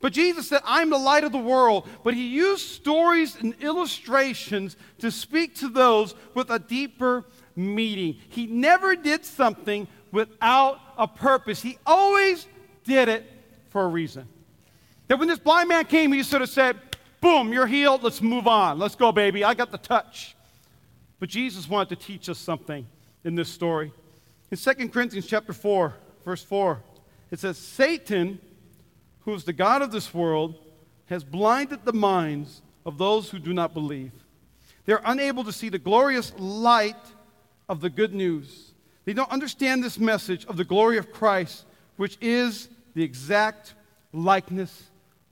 But 0.00 0.12
Jesus 0.12 0.48
said, 0.48 0.60
I'm 0.64 0.90
the 0.90 0.98
light 0.98 1.24
of 1.24 1.32
the 1.32 1.38
world. 1.38 1.88
But 2.04 2.14
he 2.14 2.28
used 2.28 2.66
stories 2.66 3.36
and 3.36 3.54
illustrations 3.60 4.76
to 4.98 5.10
speak 5.10 5.54
to 5.56 5.68
those 5.68 6.14
with 6.34 6.50
a 6.50 6.58
deeper 6.58 7.24
meaning. 7.54 8.16
He 8.28 8.46
never 8.46 8.94
did 8.94 9.24
something 9.24 9.88
without 10.12 10.78
a 10.96 11.06
purpose, 11.06 11.60
he 11.60 11.78
always 11.84 12.46
did 12.84 13.08
it 13.08 13.30
for 13.68 13.82
a 13.82 13.88
reason. 13.88 14.26
That 15.08 15.18
when 15.18 15.28
this 15.28 15.38
blind 15.38 15.68
man 15.68 15.84
came, 15.84 16.12
he 16.12 16.22
sort 16.22 16.42
of 16.42 16.48
said, 16.48 16.76
Boom, 17.20 17.52
you're 17.52 17.66
healed. 17.66 18.02
Let's 18.02 18.22
move 18.22 18.46
on. 18.46 18.78
Let's 18.78 18.94
go, 18.94 19.10
baby. 19.10 19.44
I 19.44 19.54
got 19.54 19.70
the 19.70 19.78
touch. 19.78 20.36
But 21.18 21.28
Jesus 21.28 21.68
wanted 21.68 21.98
to 21.98 22.06
teach 22.06 22.28
us 22.28 22.38
something 22.38 22.86
in 23.24 23.34
this 23.34 23.48
story. 23.48 23.92
In 24.50 24.58
2 24.58 24.88
Corinthians 24.90 25.26
chapter 25.26 25.52
4, 25.52 25.94
verse 26.24 26.42
4, 26.42 26.80
it 27.30 27.40
says, 27.40 27.58
Satan 27.58 28.38
who 29.26 29.34
is 29.34 29.44
the 29.44 29.52
God 29.52 29.82
of 29.82 29.90
this 29.90 30.14
world, 30.14 30.54
has 31.06 31.22
blinded 31.22 31.84
the 31.84 31.92
minds 31.92 32.62
of 32.86 32.96
those 32.96 33.28
who 33.28 33.38
do 33.38 33.52
not 33.52 33.74
believe. 33.74 34.12
They're 34.86 35.02
unable 35.04 35.44
to 35.44 35.52
see 35.52 35.68
the 35.68 35.80
glorious 35.80 36.32
light 36.38 36.94
of 37.68 37.80
the 37.80 37.90
good 37.90 38.14
news. 38.14 38.72
They 39.04 39.12
don't 39.12 39.30
understand 39.30 39.82
this 39.82 39.98
message 39.98 40.46
of 40.46 40.56
the 40.56 40.64
glory 40.64 40.96
of 40.96 41.12
Christ, 41.12 41.64
which 41.96 42.16
is 42.20 42.68
the 42.94 43.02
exact 43.02 43.74
likeness 44.12 44.84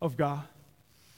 of 0.03 0.17
God. 0.17 0.43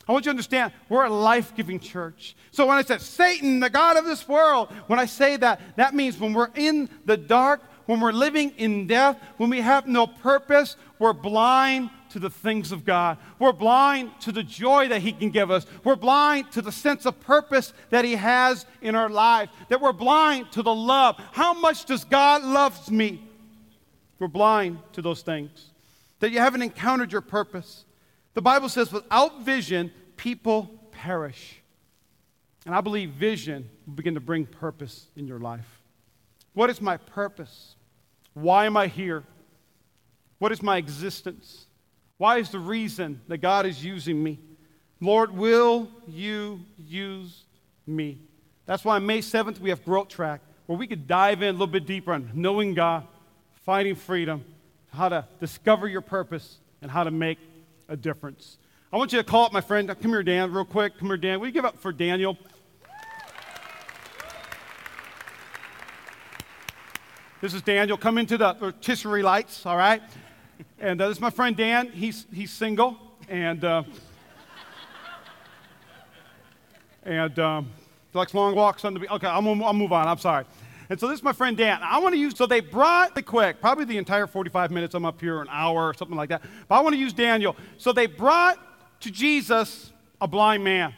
I 0.06 0.12
want 0.12 0.26
you 0.26 0.30
to 0.30 0.30
understand, 0.30 0.72
we're 0.90 1.04
a 1.04 1.10
life 1.10 1.54
giving 1.56 1.80
church. 1.80 2.36
So 2.50 2.66
when 2.66 2.76
I 2.76 2.82
said 2.82 3.00
Satan, 3.00 3.58
the 3.58 3.70
God 3.70 3.96
of 3.96 4.04
this 4.04 4.28
world, 4.28 4.70
when 4.86 4.98
I 4.98 5.06
say 5.06 5.36
that, 5.38 5.60
that 5.76 5.94
means 5.94 6.20
when 6.20 6.34
we're 6.34 6.52
in 6.54 6.90
the 7.06 7.16
dark, 7.16 7.62
when 7.86 8.00
we're 8.00 8.12
living 8.12 8.50
in 8.58 8.86
death, 8.86 9.18
when 9.38 9.48
we 9.48 9.62
have 9.62 9.86
no 9.86 10.06
purpose, 10.06 10.76
we're 10.98 11.14
blind 11.14 11.90
to 12.16 12.20
the 12.20 12.30
things 12.30 12.72
of 12.72 12.86
God. 12.86 13.18
We're 13.38 13.52
blind 13.52 14.10
to 14.22 14.32
the 14.32 14.42
joy 14.42 14.88
that 14.88 15.02
He 15.02 15.12
can 15.12 15.28
give 15.28 15.50
us. 15.50 15.66
We're 15.84 15.96
blind 15.96 16.50
to 16.52 16.62
the 16.62 16.72
sense 16.72 17.04
of 17.04 17.20
purpose 17.20 17.74
that 17.90 18.06
He 18.06 18.14
has 18.14 18.64
in 18.80 18.94
our 18.94 19.10
life. 19.10 19.50
That 19.68 19.82
we're 19.82 19.92
blind 19.92 20.50
to 20.52 20.62
the 20.62 20.74
love. 20.74 21.20
How 21.32 21.52
much 21.52 21.84
does 21.84 22.04
God 22.04 22.42
love 22.42 22.90
me? 22.90 23.22
We're 24.18 24.28
blind 24.28 24.78
to 24.94 25.02
those 25.02 25.20
things. 25.20 25.72
That 26.20 26.30
you 26.30 26.38
haven't 26.38 26.62
encountered 26.62 27.12
your 27.12 27.20
purpose. 27.20 27.84
The 28.32 28.40
Bible 28.40 28.70
says, 28.70 28.90
without 28.90 29.42
vision, 29.42 29.92
people 30.16 30.70
perish. 30.92 31.60
And 32.64 32.74
I 32.74 32.80
believe 32.80 33.10
vision 33.10 33.68
will 33.86 33.92
begin 33.92 34.14
to 34.14 34.20
bring 34.20 34.46
purpose 34.46 35.08
in 35.16 35.26
your 35.26 35.38
life. 35.38 35.82
What 36.54 36.70
is 36.70 36.80
my 36.80 36.96
purpose? 36.96 37.74
Why 38.32 38.64
am 38.64 38.74
I 38.78 38.86
here? 38.86 39.22
What 40.38 40.50
is 40.50 40.62
my 40.62 40.78
existence? 40.78 41.65
Why 42.18 42.38
is 42.38 42.50
the 42.50 42.58
reason 42.58 43.20
that 43.28 43.38
God 43.38 43.66
is 43.66 43.84
using 43.84 44.22
me? 44.22 44.38
Lord, 45.00 45.30
will 45.36 45.88
you 46.08 46.60
use 46.78 47.44
me? 47.86 48.18
That's 48.64 48.84
why 48.84 48.96
on 48.96 49.04
May 49.04 49.18
7th 49.18 49.60
we 49.60 49.68
have 49.68 49.84
Growth 49.84 50.08
Track, 50.08 50.40
where 50.64 50.78
we 50.78 50.86
could 50.86 51.06
dive 51.06 51.42
in 51.42 51.48
a 51.48 51.52
little 51.52 51.66
bit 51.66 51.86
deeper 51.86 52.12
on 52.12 52.30
knowing 52.34 52.74
God, 52.74 53.06
finding 53.64 53.94
freedom, 53.94 54.44
how 54.92 55.10
to 55.10 55.26
discover 55.40 55.86
your 55.86 56.00
purpose, 56.00 56.58
and 56.80 56.90
how 56.90 57.04
to 57.04 57.10
make 57.10 57.38
a 57.88 57.96
difference. 57.96 58.56
I 58.92 58.96
want 58.96 59.12
you 59.12 59.18
to 59.18 59.24
call 59.24 59.44
up 59.44 59.52
my 59.52 59.60
friend. 59.60 59.88
Come 60.00 60.10
here, 60.10 60.22
Dan, 60.22 60.52
real 60.52 60.64
quick. 60.64 60.98
Come 60.98 61.08
here, 61.08 61.16
Dan. 61.18 61.38
Will 61.38 61.48
you 61.48 61.52
give 61.52 61.64
up 61.64 61.78
for 61.78 61.92
Daniel? 61.92 62.38
This 67.42 67.52
is 67.52 67.60
Daniel. 67.60 67.98
Come 67.98 68.16
into 68.16 68.38
the 68.38 68.56
rotisserie 68.58 69.22
lights, 69.22 69.66
all 69.66 69.76
right? 69.76 70.02
And 70.78 71.00
uh, 71.00 71.08
this 71.08 71.18
is 71.18 71.20
my 71.20 71.30
friend 71.30 71.56
Dan. 71.56 71.88
He's, 71.88 72.26
he's 72.32 72.50
single. 72.50 72.96
And, 73.28 73.64
uh, 73.64 73.82
and 77.02 77.38
um, 77.38 77.70
likes 78.12 78.34
long 78.34 78.54
walks 78.54 78.84
on 78.84 78.94
the 78.94 79.00
beach. 79.00 79.10
Okay, 79.10 79.26
I'll, 79.26 79.64
I'll 79.64 79.72
move 79.72 79.92
on. 79.92 80.08
I'm 80.08 80.18
sorry. 80.18 80.44
And 80.88 81.00
so 81.00 81.08
this 81.08 81.18
is 81.18 81.22
my 81.22 81.32
friend 81.32 81.56
Dan. 81.56 81.80
I 81.82 81.98
want 81.98 82.14
to 82.14 82.18
use, 82.18 82.36
so 82.36 82.46
they 82.46 82.60
brought 82.60 83.14
the 83.14 83.22
quick, 83.22 83.60
probably 83.60 83.84
the 83.84 83.98
entire 83.98 84.26
45 84.26 84.70
minutes 84.70 84.94
I'm 84.94 85.04
up 85.04 85.20
here, 85.20 85.40
an 85.40 85.48
hour 85.50 85.88
or 85.88 85.94
something 85.94 86.16
like 86.16 86.28
that. 86.28 86.42
But 86.68 86.76
I 86.76 86.80
want 86.80 86.94
to 86.94 87.00
use 87.00 87.12
Daniel. 87.12 87.56
So 87.78 87.92
they 87.92 88.06
brought 88.06 88.58
to 89.00 89.10
Jesus 89.10 89.92
a 90.20 90.28
blind 90.28 90.62
man. 90.62 90.94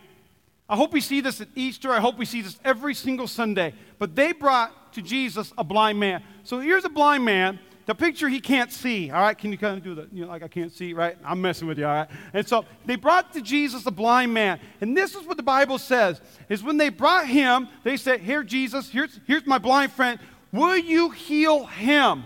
I 0.69 0.77
hope 0.77 0.93
we 0.93 1.01
see 1.01 1.23
this 1.23 1.41
at 1.41 1.49
Easter. 1.55 1.91
I 1.91 2.01
hope 2.01 2.19
we 2.19 2.27
see 2.27 2.43
this 2.43 2.59
every 2.65 2.95
single 2.95 3.27
Sunday. 3.27 3.73
But 3.99 4.15
they 4.15 4.33
brought 4.33 4.93
to 4.93 5.03
Jesus 5.03 5.53
a 5.57 5.65
blind 5.65 5.99
man. 5.99 6.23
So 6.45 6.61
here's 6.61 6.85
a 6.85 6.91
blind 6.91 7.25
man 7.25 7.59
the 7.89 7.95
picture 7.95 8.29
he 8.29 8.39
can't 8.39 8.71
see, 8.71 9.11
all 9.11 9.23
right? 9.23 9.37
Can 9.37 9.51
you 9.51 9.57
kind 9.57 9.79
of 9.79 9.83
do 9.83 9.95
that? 9.95 10.13
You 10.13 10.27
know, 10.27 10.29
like 10.29 10.43
I 10.43 10.49
can't 10.49 10.71
see, 10.71 10.93
right? 10.93 11.17
I'm 11.25 11.41
messing 11.41 11.67
with 11.67 11.79
you, 11.79 11.87
all 11.87 11.95
right? 11.95 12.09
And 12.35 12.47
so 12.47 12.67
they 12.85 12.97
brought 12.97 13.33
to 13.33 13.41
Jesus 13.41 13.87
a 13.87 13.91
blind 13.91 14.35
man. 14.35 14.61
And 14.83 14.95
this 14.95 15.15
is 15.15 15.27
what 15.27 15.39
the 15.39 15.43
Bible 15.43 15.79
says, 15.79 16.21
is 16.51 16.63
when 16.63 16.77
they 16.77 16.91
brought 16.91 17.27
him, 17.27 17.67
they 17.85 17.97
said, 17.97 18.21
here, 18.21 18.43
Jesus, 18.43 18.91
here's, 18.91 19.19
here's 19.27 19.47
my 19.47 19.57
blind 19.57 19.91
friend. 19.93 20.21
Will 20.53 20.77
you 20.77 21.09
heal 21.09 21.65
him? 21.65 22.25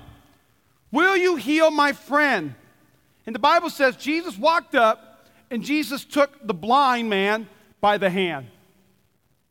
Will 0.91 1.17
you 1.17 1.37
heal 1.37 1.71
my 1.71 1.93
friend? 1.93 2.57
And 3.25 3.33
the 3.33 3.39
Bible 3.39 3.71
says 3.71 3.95
Jesus 3.95 4.37
walked 4.37 4.75
up 4.75 5.29
and 5.49 5.63
Jesus 5.63 6.05
took 6.05 6.45
the 6.45 6.55
blind 6.55 7.09
man 7.09 7.49
by 7.81 7.99
the 7.99 8.11
hand. 8.11 8.49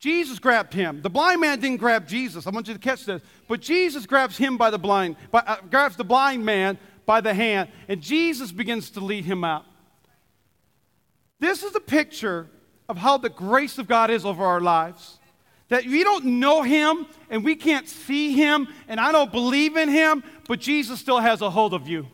Jesus 0.01 0.39
grabbed 0.39 0.73
him. 0.73 1.03
The 1.03 1.11
blind 1.11 1.41
man 1.41 1.59
didn't 1.59 1.77
grab 1.77 2.07
Jesus. 2.07 2.47
I 2.47 2.49
want 2.49 2.67
you 2.67 2.73
to 2.73 2.79
catch 2.79 3.05
this. 3.05 3.21
But 3.47 3.61
Jesus 3.61 4.07
grabs 4.07 4.35
him 4.35 4.57
by 4.57 4.71
the 4.71 4.79
blind, 4.79 5.15
by, 5.29 5.41
uh, 5.41 5.57
grabs 5.69 5.95
the 5.95 6.03
blind 6.03 6.43
man 6.43 6.79
by 7.05 7.21
the 7.21 7.35
hand, 7.35 7.69
and 7.87 8.01
Jesus 8.01 8.51
begins 8.51 8.89
to 8.91 8.99
lead 8.99 9.25
him 9.25 9.43
out. 9.43 9.63
This 11.39 11.61
is 11.61 11.75
a 11.75 11.79
picture 11.79 12.47
of 12.89 12.97
how 12.97 13.19
the 13.19 13.29
grace 13.29 13.77
of 13.77 13.87
God 13.87 14.09
is 14.09 14.25
over 14.25 14.43
our 14.43 14.59
lives. 14.59 15.19
That 15.69 15.85
we 15.85 16.03
don't 16.03 16.25
know 16.25 16.63
him 16.63 17.05
and 17.29 17.45
we 17.45 17.55
can't 17.55 17.87
see 17.87 18.33
him 18.33 18.67
and 18.87 18.99
I 18.99 19.11
don't 19.11 19.31
believe 19.31 19.77
in 19.77 19.87
him, 19.87 20.23
but 20.47 20.59
Jesus 20.59 20.99
still 20.99 21.19
has 21.19 21.41
a 21.41 21.49
hold 21.49 21.75
of 21.75 21.87
you. 21.87 22.07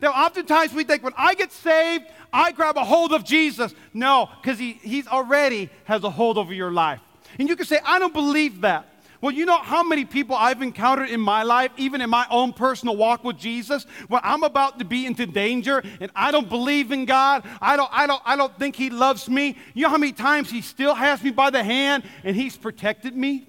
Now, 0.00 0.10
oftentimes 0.10 0.72
we 0.72 0.84
think 0.84 1.02
when 1.02 1.14
I 1.16 1.34
get 1.34 1.52
saved, 1.52 2.04
I 2.32 2.52
grab 2.52 2.76
a 2.76 2.84
hold 2.84 3.12
of 3.12 3.24
Jesus. 3.24 3.74
No, 3.92 4.28
because 4.40 4.58
he 4.58 4.74
he's 4.74 5.08
already 5.08 5.70
has 5.84 6.04
a 6.04 6.10
hold 6.10 6.38
over 6.38 6.54
your 6.54 6.70
life. 6.70 7.00
And 7.38 7.48
you 7.48 7.56
can 7.56 7.66
say, 7.66 7.80
I 7.84 7.98
don't 7.98 8.14
believe 8.14 8.60
that. 8.60 8.86
Well, 9.20 9.32
you 9.32 9.46
know 9.46 9.58
how 9.58 9.82
many 9.82 10.04
people 10.04 10.36
I've 10.36 10.62
encountered 10.62 11.10
in 11.10 11.20
my 11.20 11.42
life, 11.42 11.72
even 11.76 12.00
in 12.00 12.08
my 12.08 12.24
own 12.30 12.52
personal 12.52 12.96
walk 12.96 13.24
with 13.24 13.36
Jesus, 13.36 13.84
when 14.06 14.20
I'm 14.22 14.44
about 14.44 14.78
to 14.78 14.84
be 14.84 15.06
into 15.06 15.26
danger 15.26 15.82
and 16.00 16.12
I 16.14 16.30
don't 16.30 16.48
believe 16.48 16.92
in 16.92 17.04
God, 17.04 17.44
I 17.60 17.76
don't, 17.76 17.90
I 17.92 18.06
don't, 18.06 18.22
I 18.24 18.36
don't 18.36 18.56
think 18.56 18.76
He 18.76 18.90
loves 18.90 19.28
me. 19.28 19.56
You 19.74 19.84
know 19.84 19.88
how 19.88 19.98
many 19.98 20.12
times 20.12 20.50
He 20.50 20.60
still 20.60 20.94
has 20.94 21.22
me 21.24 21.32
by 21.32 21.50
the 21.50 21.64
hand 21.64 22.04
and 22.22 22.36
He's 22.36 22.56
protected 22.56 23.16
me? 23.16 23.48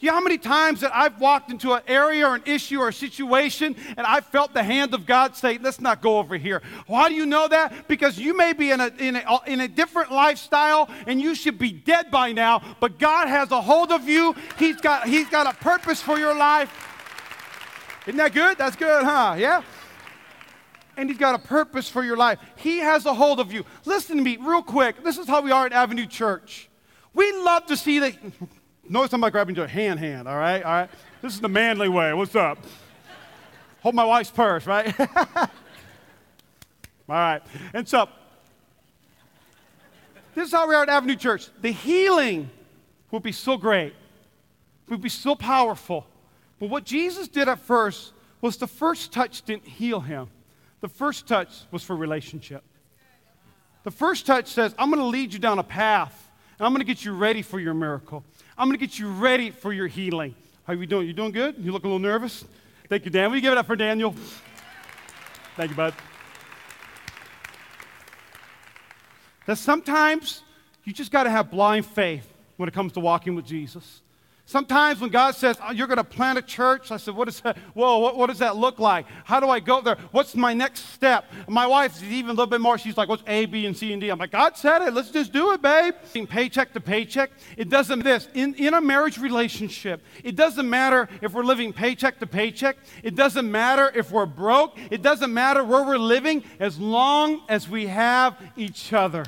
You 0.00 0.08
know 0.08 0.14
how 0.14 0.22
many 0.22 0.38
times 0.38 0.80
that 0.80 0.96
I've 0.96 1.20
walked 1.20 1.50
into 1.50 1.74
an 1.74 1.82
area 1.86 2.26
or 2.26 2.34
an 2.34 2.42
issue 2.46 2.80
or 2.80 2.88
a 2.88 2.92
situation 2.92 3.76
and 3.98 4.06
I 4.06 4.22
felt 4.22 4.54
the 4.54 4.62
hand 4.62 4.94
of 4.94 5.04
God 5.04 5.36
say, 5.36 5.58
let's 5.58 5.78
not 5.78 6.00
go 6.00 6.18
over 6.18 6.38
here? 6.38 6.62
Why 6.86 7.10
do 7.10 7.14
you 7.14 7.26
know 7.26 7.46
that? 7.48 7.86
Because 7.86 8.18
you 8.18 8.34
may 8.34 8.54
be 8.54 8.70
in 8.70 8.80
a, 8.80 8.86
in 8.98 9.16
a, 9.16 9.40
in 9.46 9.60
a 9.60 9.68
different 9.68 10.10
lifestyle 10.10 10.88
and 11.06 11.20
you 11.20 11.34
should 11.34 11.58
be 11.58 11.70
dead 11.70 12.10
by 12.10 12.32
now, 12.32 12.62
but 12.80 12.98
God 12.98 13.28
has 13.28 13.50
a 13.50 13.60
hold 13.60 13.92
of 13.92 14.08
you. 14.08 14.34
He's 14.58 14.80
got, 14.80 15.06
he's 15.06 15.28
got 15.28 15.46
a 15.46 15.56
purpose 15.62 16.00
for 16.00 16.18
your 16.18 16.34
life. 16.34 16.72
Isn't 18.06 18.16
that 18.16 18.32
good? 18.32 18.56
That's 18.56 18.76
good, 18.76 19.04
huh? 19.04 19.36
Yeah? 19.38 19.62
and 20.96 21.08
He's 21.08 21.18
got 21.18 21.34
a 21.34 21.38
purpose 21.38 21.88
for 21.88 22.02
your 22.02 22.16
life. 22.16 22.38
He 22.56 22.78
has 22.78 23.04
a 23.04 23.12
hold 23.12 23.38
of 23.38 23.52
you. 23.52 23.64
Listen 23.84 24.16
to 24.16 24.22
me 24.22 24.38
real 24.40 24.62
quick. 24.62 25.04
This 25.04 25.18
is 25.18 25.26
how 25.26 25.42
we 25.42 25.50
are 25.50 25.66
at 25.66 25.72
Avenue 25.72 26.06
Church. 26.06 26.68
We 27.12 27.32
love 27.32 27.66
to 27.66 27.76
see 27.76 27.98
the. 27.98 28.16
Notice 28.88 29.12
I'm 29.12 29.20
not 29.20 29.32
grabbing 29.32 29.54
your 29.54 29.66
hand, 29.66 29.98
hand, 29.98 30.26
all 30.26 30.36
right? 30.36 30.62
All 30.62 30.72
right? 30.72 30.90
This 31.22 31.34
is 31.34 31.40
the 31.40 31.48
manly 31.48 31.88
way. 31.88 32.12
What's 32.12 32.34
up? 32.34 32.58
Hold 33.82 33.94
my 33.94 34.04
wife's 34.04 34.30
purse, 34.30 34.66
right? 34.66 34.98
all 35.36 35.48
right. 37.08 37.40
And 37.72 37.88
so, 37.88 38.08
this 40.34 40.48
is 40.48 40.52
how 40.52 40.68
we 40.68 40.74
are 40.74 40.82
at 40.82 40.88
Avenue 40.88 41.16
Church. 41.16 41.48
The 41.60 41.72
healing 41.72 42.50
will 43.10 43.20
be 43.20 43.32
so 43.32 43.56
great, 43.56 43.94
will 44.88 44.98
be 44.98 45.08
so 45.08 45.34
powerful. 45.34 46.06
But 46.58 46.68
what 46.68 46.84
Jesus 46.84 47.28
did 47.28 47.48
at 47.48 47.58
first 47.58 48.12
was 48.40 48.56
the 48.56 48.66
first 48.66 49.12
touch 49.12 49.42
didn't 49.42 49.66
heal 49.66 50.00
him. 50.00 50.28
The 50.80 50.88
first 50.88 51.26
touch 51.26 51.50
was 51.70 51.82
for 51.82 51.96
relationship. 51.96 52.62
The 53.82 53.90
first 53.90 54.26
touch 54.26 54.48
says, 54.48 54.74
I'm 54.78 54.90
going 54.90 55.00
to 55.00 55.06
lead 55.06 55.32
you 55.32 55.38
down 55.38 55.58
a 55.58 55.64
path, 55.64 56.30
and 56.58 56.66
I'm 56.66 56.72
going 56.72 56.80
to 56.80 56.86
get 56.86 57.04
you 57.04 57.12
ready 57.12 57.42
for 57.42 57.58
your 57.58 57.74
miracle. 57.74 58.24
I'm 58.60 58.68
going 58.68 58.78
to 58.78 58.86
get 58.86 58.98
you 58.98 59.08
ready 59.08 59.50
for 59.50 59.72
your 59.72 59.86
healing. 59.86 60.34
How 60.64 60.74
are 60.74 60.76
you 60.76 60.84
doing? 60.84 61.06
You 61.06 61.14
doing 61.14 61.32
good? 61.32 61.56
You 61.58 61.72
look 61.72 61.84
a 61.84 61.86
little 61.86 61.98
nervous? 61.98 62.44
Thank 62.90 63.06
you, 63.06 63.10
Dan. 63.10 63.30
Will 63.30 63.36
you 63.36 63.40
give 63.40 63.52
it 63.52 63.56
up 63.56 63.66
for 63.66 63.74
Daniel? 63.74 64.14
Thank 65.56 65.70
you, 65.70 65.76
bud. 65.78 65.94
That 69.46 69.56
sometimes 69.56 70.42
you 70.84 70.92
just 70.92 71.10
got 71.10 71.22
to 71.22 71.30
have 71.30 71.50
blind 71.50 71.86
faith 71.86 72.30
when 72.58 72.68
it 72.68 72.74
comes 72.74 72.92
to 72.92 73.00
walking 73.00 73.34
with 73.34 73.46
Jesus. 73.46 74.02
Sometimes 74.50 75.00
when 75.00 75.10
God 75.10 75.36
says, 75.36 75.58
oh, 75.62 75.70
You're 75.70 75.86
going 75.86 75.98
to 75.98 76.02
plant 76.02 76.36
a 76.36 76.42
church, 76.42 76.90
I 76.90 76.96
said, 76.96 77.14
What 77.14 77.28
is 77.28 77.38
that? 77.42 77.56
Whoa, 77.72 77.98
what, 77.98 78.16
what, 78.16 78.26
does 78.26 78.40
that 78.40 78.56
look 78.56 78.80
like? 78.80 79.06
How 79.22 79.38
do 79.38 79.48
I 79.48 79.60
go 79.60 79.80
there? 79.80 79.96
What's 80.10 80.34
my 80.34 80.52
next 80.54 80.92
step? 80.92 81.24
My 81.46 81.68
wife's 81.68 82.02
even 82.02 82.30
a 82.30 82.32
little 82.32 82.48
bit 82.48 82.60
more. 82.60 82.76
She's 82.76 82.96
like, 82.96 83.08
What's 83.08 83.22
A, 83.28 83.46
B, 83.46 83.66
and 83.66 83.76
C, 83.76 83.92
and 83.92 84.00
D? 84.02 84.08
I'm 84.08 84.18
like, 84.18 84.32
God 84.32 84.56
said 84.56 84.82
it. 84.82 84.92
Let's 84.92 85.12
just 85.12 85.32
do 85.32 85.52
it, 85.52 85.62
babe. 85.62 85.94
Paycheck 86.28 86.72
to 86.72 86.80
paycheck. 86.80 87.30
It 87.56 87.68
doesn't 87.68 88.00
this. 88.00 88.26
In, 88.34 88.54
in 88.54 88.74
a 88.74 88.80
marriage 88.80 89.18
relationship, 89.18 90.02
it 90.24 90.34
doesn't 90.34 90.68
matter 90.68 91.08
if 91.22 91.32
we're 91.32 91.44
living 91.44 91.72
paycheck 91.72 92.18
to 92.18 92.26
paycheck. 92.26 92.76
It 93.04 93.14
doesn't 93.14 93.48
matter 93.48 93.92
if 93.94 94.10
we're 94.10 94.26
broke. 94.26 94.76
It 94.90 95.00
doesn't 95.00 95.32
matter 95.32 95.62
where 95.62 95.84
we're 95.84 95.96
living 95.96 96.42
as 96.58 96.76
long 96.76 97.42
as 97.48 97.68
we 97.68 97.86
have 97.86 98.36
each 98.56 98.92
other. 98.92 99.26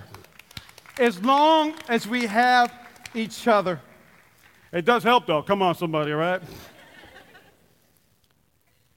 As 0.98 1.22
long 1.22 1.74
as 1.88 2.08
we 2.08 2.26
have 2.26 2.74
each 3.14 3.46
other. 3.46 3.80
It 4.72 4.86
does 4.86 5.02
help, 5.02 5.26
though. 5.26 5.42
Come 5.42 5.60
on, 5.60 5.74
somebody, 5.74 6.12
right? 6.12 6.40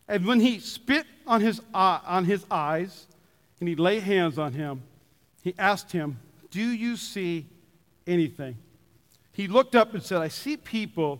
and 0.07 0.25
when 0.25 0.39
he 0.39 0.59
spit 0.59 1.05
on 1.27 1.41
his, 1.41 1.59
uh, 1.73 1.99
on 2.05 2.23
his 2.23 2.45
eyes 2.49 3.07
and 3.59 3.67
he 3.67 3.75
laid 3.75 4.03
hands 4.03 4.39
on 4.39 4.53
him, 4.53 4.83
he 5.43 5.53
asked 5.57 5.91
him, 5.91 6.19
Do 6.49 6.61
you 6.61 6.95
see 6.95 7.47
anything? 8.07 8.57
He 9.33 9.47
looked 9.47 9.75
up 9.75 9.93
and 9.93 10.01
said, 10.01 10.21
I 10.21 10.29
see 10.29 10.55
people, 10.55 11.19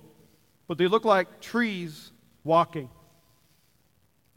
but 0.67 0.77
they 0.77 0.87
look 0.87 1.03
like 1.03 1.41
trees 1.41 2.11
walking. 2.45 2.89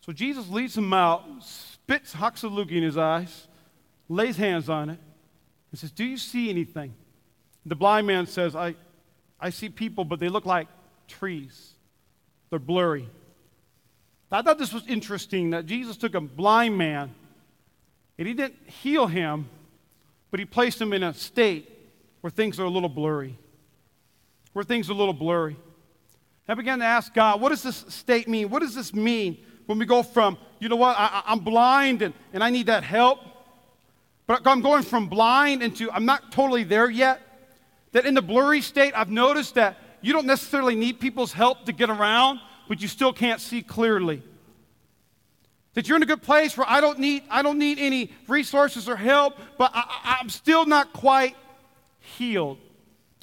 So 0.01 0.13
Jesus 0.13 0.49
leads 0.49 0.77
him 0.77 0.93
out, 0.93 1.23
spits 1.45 2.13
Haxalugi 2.15 2.73
in 2.73 2.83
his 2.83 2.99
eyes, 2.99 3.47
lays 4.09 4.37
hands 4.37 4.69
on 4.69 4.91
it, 4.91 4.99
and 5.71 5.79
says, 5.79 5.93
Do 5.93 6.05
you 6.05 6.17
see 6.17 6.51
anything? 6.51 6.95
The 7.67 7.77
blind 7.77 8.07
man 8.07 8.27
says, 8.27 8.57
I, 8.57 8.75
I 9.41 9.51
see 9.51 9.69
people, 9.69 10.05
but 10.05 10.21
they 10.21 10.29
look 10.29 10.47
like 10.47 10.69
trees. 11.07 11.73
They're 12.51 12.59
blurry. 12.59 13.09
I 14.31 14.43
thought 14.43 14.59
this 14.59 14.73
was 14.73 14.87
interesting 14.87 15.51
that 15.51 15.67
Jesus 15.67 15.97
took 15.97 16.15
a 16.15 16.21
blind 16.21 16.77
man 16.77 17.15
and 18.19 18.29
he 18.29 18.35
didn't 18.35 18.59
heal 18.67 19.07
him, 19.07 19.49
but 20.31 20.41
he 20.41 20.47
placed 20.47 20.81
him 20.81 20.93
in 20.93 21.03
a 21.03 21.15
state 21.15 21.71
where 22.21 22.31
things 22.31 22.61
are 22.61 22.65
a 22.65 22.71
little 22.71 22.89
blurry. 22.89 23.39
Where 24.53 24.65
things 24.65 24.91
are 24.91 24.93
a 24.93 24.97
little 24.97 25.15
blurry. 25.15 25.57
I 26.49 26.55
began 26.55 26.79
to 26.79 26.85
ask 26.85 27.13
God, 27.13 27.41
what 27.41 27.51
does 27.51 27.63
this 27.63 27.85
state 27.89 28.27
mean? 28.27 28.49
What 28.49 28.61
does 28.61 28.75
this 28.75 28.95
mean 28.95 29.39
when 29.67 29.79
we 29.79 29.85
go 29.85 30.03
from, 30.03 30.39
you 30.59 30.71
know 30.71 30.77
what, 30.77 30.97
I, 30.99 31.23
am 31.27 31.41
blind 31.41 32.01
and, 32.01 32.15
and 32.33 32.43
I 32.43 32.49
need 32.49 32.67
that 32.67 32.85
help, 32.85 33.21
but 34.27 34.47
I'm 34.47 34.63
going 34.63 34.83
from 34.83 35.09
blind 35.09 35.63
into 35.63 35.91
I'm 35.91 36.07
not 36.07 36.33
totally 36.33 36.65
there 36.65 36.89
yet? 36.89 37.21
That 37.93 38.07
in 38.07 38.15
the 38.15 38.23
blurry 38.23 38.61
state, 38.61 38.93
I've 38.95 39.11
noticed 39.11 39.55
that 39.55 39.79
you 40.01 40.13
don't 40.13 40.27
necessarily 40.27 40.75
need 40.75 41.01
people's 41.01 41.33
help 41.33 41.65
to 41.67 41.73
get 41.73 41.91
around, 41.91 42.41
but 42.69 42.81
you 42.81 42.89
still 42.89 43.13
can't 43.13 43.41
see 43.41 43.63
clearly. 43.63 44.23
That 45.75 45.89
you're 45.89 45.97
in 45.97 46.03
a 46.03 46.07
good 46.07 46.23
place 46.23 46.57
where 46.57 46.69
I 46.69 46.81
don't 46.81 46.99
need, 46.99 47.23
I 47.31 47.43
don't 47.43 47.59
need 47.59 47.79
any 47.79 48.13
resources 48.27 48.89
or 48.89 48.97
help, 48.97 49.35
but 49.57 49.71
I, 49.75 50.17
I'm 50.21 50.29
still 50.29 50.67
not 50.67 50.93
quite 50.93 51.37
healed. 52.01 52.59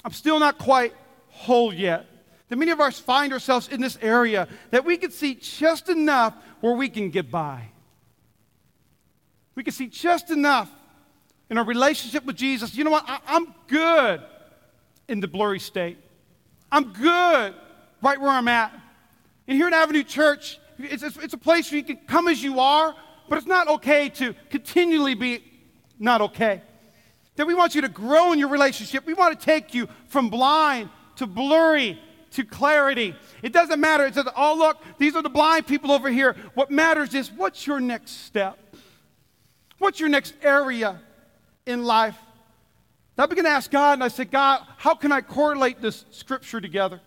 I'm 0.04 0.12
still 0.12 0.38
not 0.38 0.58
quite 0.58 0.94
whole 1.28 1.72
yet. 1.72 2.06
That 2.48 2.56
many 2.56 2.70
of 2.70 2.80
us 2.80 2.98
find 2.98 3.32
ourselves 3.32 3.68
in 3.68 3.80
this 3.80 3.98
area 4.00 4.48
that 4.70 4.84
we 4.84 4.96
can 4.96 5.10
see 5.10 5.34
just 5.34 5.88
enough 5.88 6.34
where 6.60 6.74
we 6.74 6.88
can 6.88 7.10
get 7.10 7.30
by. 7.30 7.68
We 9.54 9.64
can 9.64 9.72
see 9.72 9.88
just 9.88 10.30
enough 10.30 10.70
in 11.50 11.58
our 11.58 11.64
relationship 11.64 12.24
with 12.24 12.36
Jesus. 12.36 12.74
You 12.74 12.84
know 12.84 12.90
what? 12.90 13.04
I, 13.08 13.18
I'm 13.26 13.54
good 13.68 14.22
in 15.08 15.20
the 15.20 15.28
blurry 15.28 15.58
state. 15.58 15.98
I'm 16.70 16.92
good 16.92 17.54
right 18.02 18.20
where 18.20 18.30
I'm 18.30 18.48
at. 18.48 18.72
And 19.46 19.56
here 19.56 19.66
at 19.66 19.72
Avenue 19.72 20.02
Church, 20.02 20.58
it's, 20.78 21.02
it's, 21.02 21.16
it's, 21.16 21.34
a 21.34 21.38
place 21.38 21.70
where 21.70 21.78
you 21.78 21.84
can 21.84 21.98
come 22.06 22.28
as 22.28 22.42
you 22.42 22.60
are, 22.60 22.94
but 23.28 23.38
it's 23.38 23.46
not 23.46 23.68
okay 23.68 24.08
to 24.10 24.34
continually 24.50 25.14
be 25.14 25.42
not 25.98 26.20
okay. 26.20 26.62
That 27.36 27.46
we 27.46 27.54
want 27.54 27.74
you 27.74 27.82
to 27.82 27.88
grow 27.88 28.32
in 28.32 28.38
your 28.38 28.48
relationship. 28.48 29.06
We 29.06 29.14
want 29.14 29.38
to 29.38 29.44
take 29.44 29.74
you 29.74 29.88
from 30.08 30.30
blind 30.30 30.90
to 31.16 31.26
blurry 31.26 32.00
to 32.32 32.44
clarity. 32.44 33.14
It 33.42 33.52
doesn't 33.52 33.80
matter. 33.80 34.04
It 34.04 34.14
says, 34.14 34.26
oh, 34.36 34.54
look, 34.56 34.78
these 34.98 35.16
are 35.16 35.22
the 35.22 35.30
blind 35.30 35.66
people 35.66 35.92
over 35.92 36.10
here. 36.10 36.36
What 36.54 36.70
matters 36.70 37.14
is 37.14 37.30
what's 37.30 37.66
your 37.66 37.80
next 37.80 38.24
step? 38.26 38.58
What's 39.78 40.00
your 40.00 40.08
next 40.08 40.34
area 40.42 41.00
in 41.66 41.84
life? 41.84 42.16
I 43.18 43.26
began 43.26 43.44
to 43.44 43.50
ask 43.50 43.70
God, 43.70 43.94
and 43.94 44.04
I 44.04 44.08
said, 44.08 44.30
God, 44.30 44.62
how 44.76 44.94
can 44.94 45.10
I 45.10 45.22
correlate 45.22 45.80
this 45.80 46.04
scripture 46.10 46.60
together? 46.60 47.00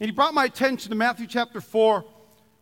And 0.00 0.08
He 0.08 0.12
brought 0.12 0.32
my 0.32 0.44
attention 0.44 0.90
to 0.90 0.96
Matthew 0.96 1.26
chapter 1.26 1.60
4. 1.60 2.04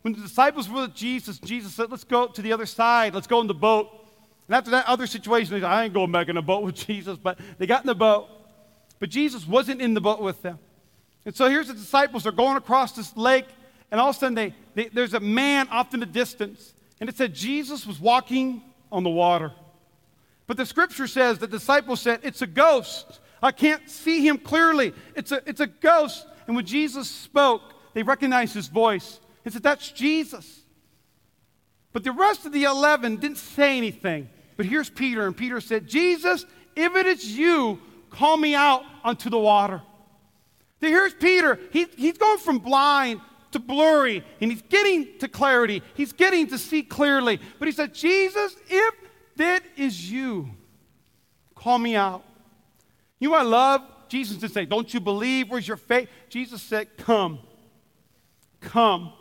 When 0.03 0.14
the 0.14 0.21
disciples 0.21 0.69
were 0.69 0.83
with 0.83 0.95
Jesus, 0.95 1.38
Jesus 1.38 1.75
said, 1.75 1.90
Let's 1.90 2.05
go 2.05 2.29
to 2.29 2.42
the 2.42 2.53
other 2.53 2.66
side. 2.66 3.14
Let's 3.14 3.27
go 3.27 3.40
in 3.40 3.47
the 3.47 3.55
boat. 3.55 3.90
And 4.49 4.55
after 4.55 4.71
that 4.71 4.87
other 4.87 5.07
situation, 5.07 5.53
they 5.53 5.61
said, 5.61 5.69
I 5.69 5.85
ain't 5.85 5.92
going 5.92 6.12
back 6.12 6.29
in 6.29 6.37
the 6.37 6.42
boat 6.42 6.62
with 6.62 6.75
Jesus. 6.87 7.19
But 7.19 7.38
they 7.59 7.66
got 7.66 7.83
in 7.83 7.87
the 7.87 7.95
boat. 7.95 8.29
But 8.99 9.11
Jesus 9.11 9.47
wasn't 9.47 9.83
in 9.83 9.95
the 9.95 10.01
boat 10.01 10.21
with 10.21 10.40
them. 10.42 10.59
And 11.25 11.35
so 11.35 11.51
here's 11.51 11.69
the 11.69 11.75
disciples. 11.75 12.23
They're 12.23 12.33
going 12.33 12.57
across 12.57 12.92
this 12.92 13.16
lake. 13.16 13.47
And 13.90 14.01
all 14.01 14.11
of 14.11 14.16
a 14.16 14.19
sudden, 14.19 14.35
they, 14.35 14.55
they, 14.75 14.88
there's 14.88 15.14
a 15.14 15.21
man 15.21 15.69
off 15.69 15.92
in 15.92 16.01
the 16.01 16.07
distance. 16.07 16.73
And 17.01 17.11
it 17.11 17.16
said 17.16 17.35
Jesus 17.35 17.87
was 17.87 18.01
walking 18.01 18.62
on 18.90 19.03
the 19.03 19.11
water. 19.11 19.53
But 20.46 20.56
the 20.56 20.66
scripture 20.66 21.06
says 21.06 21.38
the 21.38 21.46
disciples 21.46 22.00
said, 22.00 22.20
It's 22.22 22.42
a 22.42 22.46
ghost. 22.46 23.20
I 23.42 23.52
can't 23.52 23.88
see 23.90 24.26
him 24.26 24.38
clearly. 24.38 24.94
It's 25.14 25.32
a, 25.32 25.42
it's 25.48 25.61
a 25.61 25.66
ghost. 25.66 26.26
And 26.46 26.56
when 26.56 26.64
Jesus 26.64 27.09
spoke, 27.09 27.62
they 27.94 28.02
recognized 28.02 28.54
his 28.54 28.68
voice 28.68 29.20
and 29.44 29.52
said, 29.52 29.62
That's 29.62 29.90
Jesus. 29.90 30.61
But 31.92 32.04
the 32.04 32.12
rest 32.12 32.46
of 32.46 32.52
the 32.52 32.64
11 32.64 33.16
didn't 33.16 33.38
say 33.38 33.76
anything. 33.76 34.28
But 34.56 34.66
here's 34.66 34.90
Peter, 34.90 35.26
and 35.26 35.37
Peter 35.37 35.61
said, 35.61 35.87
Jesus, 35.87 36.44
if 36.74 36.94
it 36.94 37.06
is 37.06 37.37
you, 37.37 37.80
call 38.11 38.37
me 38.37 38.54
out 38.54 38.82
onto 39.02 39.30
the 39.30 39.38
water. 39.38 39.82
Then 40.80 40.90
here's 40.90 41.14
Peter. 41.14 41.59
He, 41.72 41.87
he's 41.96 42.18
going 42.18 42.38
from 42.38 42.59
blind 42.59 43.20
to 43.52 43.59
blurry, 43.59 44.24
and 44.40 44.50
he's 44.50 44.62
getting 44.62 45.18
to 45.18 45.28
clarity. 45.28 45.82
He's 45.94 46.12
getting 46.12 46.46
to 46.48 46.59
see 46.59 46.82
clearly. 46.82 47.40
But 47.59 47.68
he 47.68 47.72
said, 47.72 47.94
Jesus, 47.94 48.54
if 48.68 48.94
that 49.37 49.62
is 49.77 50.11
you. 50.11 50.51
Call 51.55 51.79
me 51.79 51.96
out. 51.96 52.25
You 53.18 53.31
know 53.31 53.37
I 53.37 53.42
love? 53.42 53.83
Jesus 54.09 54.37
didn't 54.37 54.53
say, 54.53 54.64
Don't 54.64 54.92
you 54.92 55.01
believe? 55.01 55.51
Where's 55.51 55.66
your 55.66 55.77
faith? 55.77 56.09
Jesus 56.29 56.62
said, 56.62 56.96
Come. 56.96 57.38
Come. 58.61 59.12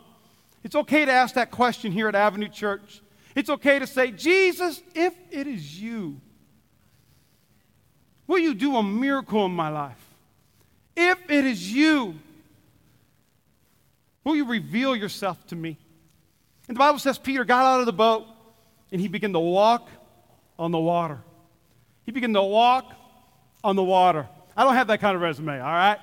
It's 0.62 0.74
okay 0.74 1.04
to 1.04 1.12
ask 1.12 1.34
that 1.34 1.50
question 1.50 1.92
here 1.92 2.08
at 2.08 2.14
Avenue 2.14 2.48
Church. 2.48 3.00
It's 3.34 3.50
okay 3.50 3.78
to 3.78 3.86
say, 3.86 4.10
Jesus, 4.10 4.82
if 4.94 5.14
it 5.30 5.46
is 5.46 5.80
you, 5.80 6.20
will 8.26 8.38
you 8.38 8.54
do 8.54 8.76
a 8.76 8.82
miracle 8.82 9.44
in 9.46 9.52
my 9.52 9.68
life? 9.68 10.02
If 10.96 11.18
it 11.30 11.44
is 11.44 11.72
you, 11.72 12.14
will 14.24 14.34
you 14.34 14.46
reveal 14.46 14.96
yourself 14.96 15.46
to 15.48 15.56
me? 15.56 15.76
And 16.66 16.76
the 16.76 16.78
Bible 16.78 16.98
says 16.98 17.18
Peter 17.18 17.44
got 17.44 17.64
out 17.64 17.80
of 17.80 17.86
the 17.86 17.92
boat 17.92 18.26
and 18.90 19.00
he 19.00 19.08
began 19.08 19.32
to 19.34 19.38
walk 19.38 19.88
on 20.58 20.70
the 20.70 20.78
water. 20.78 21.18
He 22.04 22.12
began 22.12 22.32
to 22.34 22.42
walk 22.42 22.92
on 23.62 23.76
the 23.76 23.84
water. 23.84 24.28
I 24.56 24.64
don't 24.64 24.74
have 24.74 24.86
that 24.88 25.00
kind 25.00 25.16
of 25.16 25.22
resume, 25.22 25.60
all 25.60 25.66
right? 25.66 25.98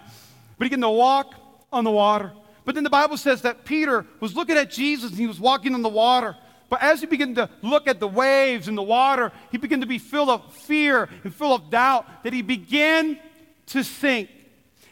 But 0.57 0.65
he 0.65 0.69
began 0.69 0.81
to 0.81 0.89
walk 0.89 1.33
on 1.71 1.83
the 1.83 1.91
water. 1.91 2.31
But 2.65 2.75
then 2.75 2.83
the 2.83 2.89
Bible 2.89 3.17
says 3.17 3.41
that 3.41 3.65
Peter 3.65 4.05
was 4.19 4.35
looking 4.35 4.57
at 4.57 4.69
Jesus 4.69 5.11
and 5.11 5.19
he 5.19 5.27
was 5.27 5.39
walking 5.39 5.73
on 5.73 5.81
the 5.81 5.89
water. 5.89 6.35
But 6.69 6.81
as 6.81 7.01
he 7.01 7.07
began 7.07 7.35
to 7.35 7.49
look 7.61 7.87
at 7.87 7.99
the 7.99 8.07
waves 8.07 8.67
and 8.67 8.77
the 8.77 8.83
water, 8.83 9.31
he 9.51 9.57
began 9.57 9.81
to 9.81 9.85
be 9.85 9.97
filled 9.97 10.29
of 10.29 10.53
fear 10.53 11.09
and 11.23 11.33
full 11.33 11.53
of 11.53 11.69
doubt 11.69 12.23
that 12.23 12.33
he 12.33 12.41
began 12.41 13.19
to 13.67 13.83
sink. 13.83 14.29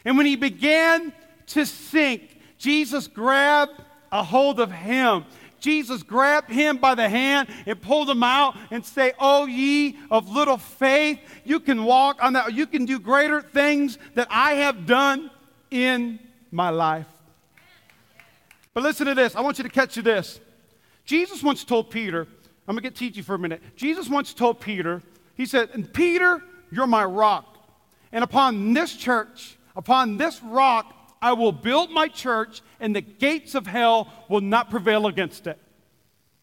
And 0.04 0.16
when 0.16 0.26
he 0.26 0.36
began 0.36 1.12
to 1.48 1.66
sink, 1.66 2.38
Jesus 2.58 3.08
grabbed 3.08 3.82
a 4.10 4.22
hold 4.22 4.60
of 4.60 4.70
him 4.70 5.24
Jesus 5.62 6.02
grabbed 6.02 6.50
him 6.50 6.76
by 6.76 6.94
the 6.94 7.08
hand 7.08 7.48
and 7.66 7.80
pulled 7.80 8.10
him 8.10 8.22
out 8.22 8.56
and 8.70 8.84
say, 8.84 9.12
"Oh 9.18 9.46
ye 9.46 9.96
of 10.10 10.28
little 10.28 10.58
faith, 10.58 11.18
you 11.44 11.60
can 11.60 11.84
walk 11.84 12.22
on 12.22 12.34
that. 12.34 12.52
You 12.52 12.66
can 12.66 12.84
do 12.84 12.98
greater 12.98 13.40
things 13.40 13.96
that 14.14 14.26
I 14.30 14.54
have 14.54 14.86
done 14.86 15.30
in 15.70 16.18
my 16.50 16.70
life." 16.70 17.06
But 18.74 18.82
listen 18.82 19.06
to 19.06 19.14
this. 19.14 19.36
I 19.36 19.40
want 19.40 19.58
you 19.58 19.64
to 19.64 19.70
catch 19.70 19.96
you 19.96 20.02
this. 20.02 20.40
Jesus 21.04 21.42
once 21.42 21.64
told 21.64 21.90
Peter, 21.90 22.26
I'm 22.66 22.74
going 22.74 22.82
to 22.82 22.82
get 22.82 22.96
teach 22.96 23.16
you 23.16 23.22
for 23.22 23.34
a 23.34 23.38
minute. 23.38 23.60
Jesus 23.76 24.08
once 24.08 24.32
told 24.32 24.60
Peter, 24.60 25.02
he 25.34 25.46
said, 25.46 25.70
And 25.74 25.92
Peter, 25.92 26.42
you're 26.70 26.86
my 26.86 27.04
rock. 27.04 27.58
And 28.12 28.22
upon 28.22 28.72
this 28.72 28.94
church, 28.94 29.56
upon 29.74 30.16
this 30.16 30.42
rock, 30.42 30.94
I 31.22 31.32
will 31.32 31.52
build 31.52 31.90
my 31.90 32.08
church, 32.08 32.60
and 32.80 32.94
the 32.94 33.00
gates 33.00 33.54
of 33.54 33.66
hell 33.66 34.12
will 34.28 34.40
not 34.40 34.68
prevail 34.68 35.06
against 35.06 35.46
it. 35.46 35.58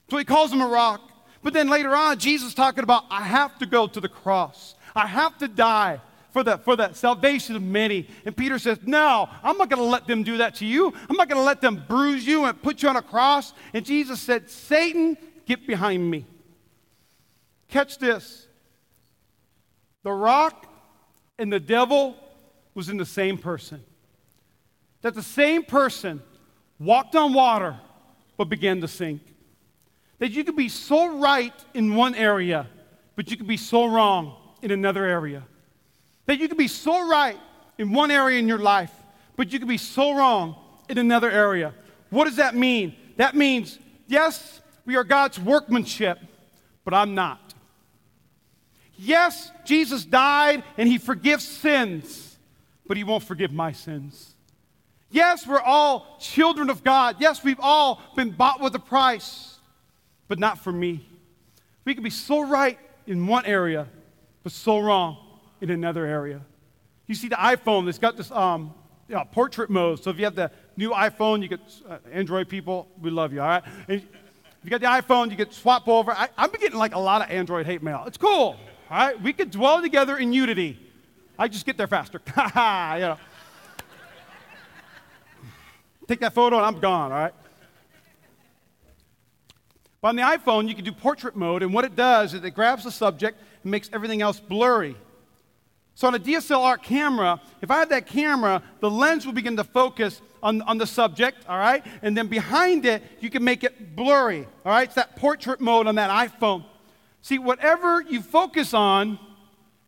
So 0.10 0.18
he 0.18 0.24
calls 0.24 0.52
him 0.52 0.62
a 0.62 0.68
rock. 0.68 1.02
But 1.44 1.54
then 1.54 1.70
later 1.70 1.94
on, 1.94 2.18
Jesus 2.18 2.54
talking 2.54 2.84
about, 2.84 3.04
I 3.12 3.24
have 3.24 3.60
to 3.60 3.66
go 3.66 3.88
to 3.88 4.00
the 4.00 4.10
cross. 4.10 4.76
I 4.96 5.06
have 5.06 5.38
to 5.40 5.48
die 5.48 6.02
for 6.32 6.44
the, 6.44 6.58
for 6.58 6.76
the 6.76 6.94
salvation 6.94 7.56
of 7.56 7.62
many. 7.62 8.08
And 8.26 8.36
Peter 8.36 8.58
says, 8.58 8.80
No, 8.86 9.30
I'm 9.44 9.58
not 9.58 9.70
going 9.70 9.82
to 9.82 9.90
let 9.90 10.08
them 10.08 10.24
do 10.24 10.38
that 10.38 10.56
to 10.56 10.66
you. 10.66 10.94
I'm 11.10 11.16
not 11.16 11.28
going 11.28 11.40
to 11.40 11.46
let 11.46 11.62
them 11.62 11.84
bruise 11.88 12.26
you 12.26 12.46
and 12.46 12.62
put 12.62 12.82
you 12.82 12.90
on 12.90 12.98
a 12.98 13.02
cross. 13.02 13.54
And 13.74 13.86
Jesus 13.86 14.20
said, 14.20 14.50
Satan, 14.50 15.18
get 15.46 15.68
behind 15.68 16.10
me. 16.10 16.26
Catch 17.68 18.00
this. 18.00 18.48
The 20.04 20.12
rock 20.12 20.66
and 21.38 21.52
the 21.52 21.60
devil 21.60 22.16
was 22.74 22.90
in 22.90 22.98
the 22.98 23.06
same 23.06 23.38
person. 23.38 23.84
That 25.02 25.16
the 25.16 25.24
same 25.24 25.64
person 25.64 26.22
walked 26.80 27.16
on 27.16 27.34
water 27.34 27.80
but 28.38 28.50
began 28.50 28.82
to 28.82 28.88
sink. 28.88 29.22
That 30.20 30.32
you 30.32 30.44
could 30.44 30.56
be 30.56 30.70
so 30.70 31.18
right 31.18 31.54
in 31.74 31.96
one 31.96 32.16
area, 32.16 32.68
but 33.16 33.30
you 33.32 33.38
could 33.38 33.48
be 33.48 33.58
so 33.58 33.86
wrong 33.86 34.36
in 34.62 34.72
another 34.72 35.06
area. 35.06 35.44
That 36.26 36.40
you 36.40 36.48
could 36.48 36.58
be 36.58 36.68
so 36.68 37.08
right 37.10 37.38
in 37.78 37.94
one 37.94 38.12
area 38.12 38.40
in 38.40 38.48
your 38.48 38.60
life, 38.60 38.92
but 39.36 39.52
you 39.52 39.60
could 39.60 39.68
be 39.68 39.78
so 39.78 40.14
wrong 40.16 40.56
in 40.90 40.98
another 40.98 41.32
area. 41.32 41.74
What 42.10 42.26
does 42.26 42.36
that 42.36 42.56
mean? 42.56 42.96
That 43.16 43.36
means, 43.36 43.80
yes, 44.08 44.62
we 44.86 44.96
are 44.96 45.04
God's 45.04 45.40
workmanship, 45.40 46.20
but 46.84 46.94
I'm 46.94 47.16
not. 47.16 47.54
Yes, 48.98 49.52
Jesus 49.64 50.04
died 50.04 50.64
and 50.78 50.90
he 50.90 50.98
forgives 50.98 51.48
sins, 51.48 52.38
but 52.86 52.98
he 52.98 53.04
won't 53.06 53.24
forgive 53.24 53.54
my 53.54 53.72
sins. 53.72 54.36
Yes, 55.12 55.48
we're 55.48 55.60
all 55.60 56.18
children 56.20 56.70
of 56.70 56.84
God. 56.84 57.16
Yes, 57.20 57.44
we've 57.44 57.60
all 57.60 58.02
been 58.16 58.32
bought 58.32 58.62
with 58.62 58.76
a 58.76 58.80
price, 58.80 59.58
but 60.28 60.38
not 60.38 60.60
for 60.60 60.72
me. 60.72 61.08
We 61.84 61.96
can 61.96 62.04
be 62.04 62.12
so 62.12 62.48
right 62.48 62.78
in 63.08 63.26
one 63.26 63.46
area, 63.46 63.88
but 64.44 64.52
so 64.52 64.80
wrong 64.80 65.18
in 65.62 65.72
another 65.72 66.06
area. 66.06 66.42
You 67.08 67.16
see 67.16 67.28
the 67.28 67.36
iPhone, 67.36 67.88
it's 67.90 67.98
got 67.98 68.18
this 68.18 68.30
um, 68.30 68.74
portrait 69.32 69.72
mode. 69.72 70.04
So 70.04 70.12
if 70.12 70.20
you 70.20 70.26
have 70.26 70.36
the 70.36 70.52
new 70.78 70.92
iPhone, 70.92 71.42
you 71.42 71.48
get 71.48 71.60
uh, 71.90 71.98
Android 72.12 72.48
people, 72.48 72.88
we 73.02 73.10
love 73.10 73.34
you, 73.34 73.42
all 73.42 73.48
right? 73.48 73.64
And 73.88 74.02
if 74.02 74.06
you 74.64 74.70
got 74.70 74.82
the 74.82 74.88
iPhone, 74.88 75.32
you 75.32 75.36
get 75.36 75.52
swap 75.54 75.88
over. 75.88 76.12
I, 76.12 76.30
I'm 76.38 76.52
getting 76.52 76.78
like 76.78 76.94
a 76.94 77.00
lot 77.00 77.24
of 77.24 77.32
Android 77.32 77.66
hate 77.66 77.82
mail. 77.82 78.04
It's 78.06 78.18
cool, 78.18 78.30
all 78.30 78.58
right? 78.92 79.20
We 79.20 79.34
could 79.34 79.50
dwell 79.50 79.82
together 79.82 80.18
in 80.18 80.34
unity. 80.34 80.78
I 81.40 81.48
just 81.48 81.66
get 81.66 81.78
there 81.78 81.88
faster. 81.88 82.22
Ha 82.36 82.48
ha, 82.54 82.94
you 82.96 83.02
know. 83.02 83.18
Take 86.10 86.22
that 86.22 86.34
photo 86.34 86.58
and 86.58 86.66
I'm 86.66 86.80
gone, 86.80 87.12
all 87.12 87.20
right? 87.20 87.34
But 90.02 90.08
on 90.08 90.16
the 90.16 90.24
iPhone, 90.24 90.68
you 90.68 90.74
can 90.74 90.84
do 90.84 90.92
portrait 90.92 91.36
mode, 91.36 91.62
and 91.62 91.72
what 91.72 91.86
it 91.86 91.96
does 91.96 92.34
is 92.34 92.44
it 92.44 92.56
grabs 92.56 92.84
the 92.84 92.90
subject 92.90 93.40
and 93.62 93.70
makes 93.70 93.92
everything 93.94 94.20
else 94.24 94.40
blurry. 94.40 94.96
So 95.94 96.08
on 96.08 96.16
a 96.16 96.20
DSLR 96.20 96.82
camera, 96.82 97.40
if 97.62 97.70
I 97.70 97.78
have 97.78 97.90
that 97.90 98.08
camera, 98.08 98.64
the 98.80 98.90
lens 98.90 99.28
will 99.28 99.34
begin 99.34 99.56
to 99.58 99.64
focus 99.64 100.20
on, 100.42 100.64
on 100.64 100.80
the 100.80 100.88
subject, 100.88 101.46
all 101.48 101.60
right? 101.60 101.86
And 102.02 102.18
then 102.18 102.26
behind 102.26 102.88
it, 102.88 103.04
you 103.20 103.30
can 103.30 103.44
make 103.44 103.64
it 103.64 103.96
blurry, 103.96 104.48
all 104.66 104.72
right? 104.72 104.86
It's 104.86 104.96
that 104.96 105.16
portrait 105.16 105.62
mode 105.62 105.86
on 105.86 105.94
that 105.96 106.10
iPhone. 106.10 106.66
See, 107.22 107.38
whatever 107.38 108.02
you 108.02 108.24
focus 108.24 108.74
on, 108.74 109.20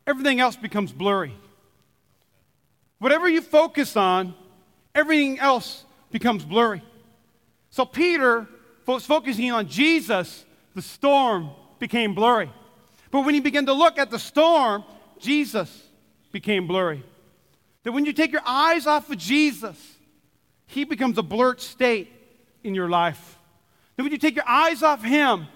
everything 0.05 0.39
else 0.39 0.55
becomes 0.55 0.91
blurry. 0.91 1.33
Whatever 2.99 3.27
you 3.27 3.41
focus 3.41 3.97
on, 3.97 4.35
everything 4.93 5.39
else 5.39 5.83
becomes 6.11 6.43
blurry. 6.43 6.81
So 7.69 7.85
Peter 7.85 8.47
was 8.85 9.05
focusing 9.05 9.51
on 9.51 9.67
Jesus, 9.67 10.45
the 10.75 10.81
storm 10.81 11.51
became 11.79 12.13
blurry. 12.13 12.51
But 13.09 13.21
when 13.21 13.33
he 13.33 13.39
began 13.39 13.65
to 13.65 13.73
look 13.73 13.97
at 13.97 14.09
the 14.09 14.19
storm, 14.19 14.83
Jesus 15.19 15.83
became 16.31 16.67
blurry. 16.67 17.03
That 17.83 17.91
when 17.91 18.05
you 18.05 18.13
take 18.13 18.31
your 18.31 18.45
eyes 18.45 18.85
off 18.87 19.09
of 19.09 19.17
Jesus, 19.17 19.77
he 20.67 20.83
becomes 20.83 21.17
a 21.17 21.23
blurred 21.23 21.59
state 21.59 22.11
in 22.63 22.75
your 22.75 22.89
life. 22.89 23.37
That 23.95 24.03
when 24.03 24.11
you 24.11 24.17
take 24.17 24.35
your 24.35 24.47
eyes 24.47 24.83
off 24.83 25.03
him, 25.03 25.47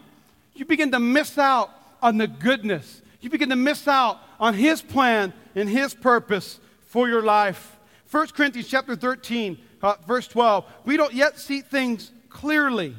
you 0.54 0.66
begin 0.66 0.92
to 0.92 1.00
miss 1.00 1.38
out 1.38 1.70
on 2.02 2.18
the 2.18 2.28
goodness. 2.28 3.02
You 3.22 3.30
begin 3.30 3.50
to 3.50 3.56
miss 3.56 3.88
out 3.88 4.20
on 4.40 4.54
his 4.54 4.82
plan 4.82 5.34
and 5.56 5.70
his 5.70 5.94
purpose 5.94 6.60
for 6.88 7.08
your 7.08 7.22
life. 7.22 7.78
1 8.12 8.28
Corinthians 8.28 8.68
chapter 8.68 8.96
13, 8.96 9.58
uh, 9.86 9.96
verse 10.08 10.28
12. 10.28 10.66
We 10.86 10.98
don't 10.98 11.14
yet 11.14 11.40
see 11.40 11.62
things 11.62 12.12
clearly. 12.30 12.96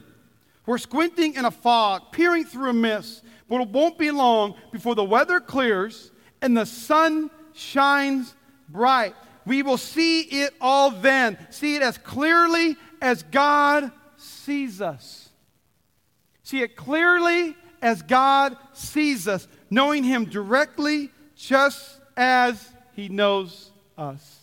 We're 0.66 0.78
squinting 0.78 1.34
in 1.34 1.44
a 1.44 1.50
fog, 1.50 2.12
peering 2.12 2.44
through 2.44 2.70
a 2.70 2.72
mist, 2.72 3.24
but 3.48 3.60
it 3.60 3.68
won't 3.68 3.98
be 3.98 4.10
long 4.10 4.54
before 4.72 4.94
the 4.94 5.04
weather 5.04 5.40
clears 5.40 6.10
and 6.40 6.56
the 6.56 6.64
sun 6.64 7.30
shines 7.54 8.34
bright. 8.68 9.14
We 9.44 9.62
will 9.62 9.78
see 9.78 10.20
it 10.22 10.54
all 10.60 10.90
then, 10.90 11.38
see 11.50 11.76
it 11.76 11.82
as 11.82 11.98
clearly 11.98 12.76
as 13.00 13.22
God 13.24 13.90
sees 14.16 14.80
us. 14.80 15.28
See 16.42 16.62
it 16.62 16.76
clearly 16.76 17.56
as 17.82 18.02
God 18.02 18.56
sees 18.72 19.26
us, 19.26 19.48
knowing 19.70 20.04
Him 20.04 20.24
directly 20.24 21.10
just 21.36 22.00
as 22.16 22.72
He 22.94 23.08
knows 23.08 23.70
us. 23.98 24.35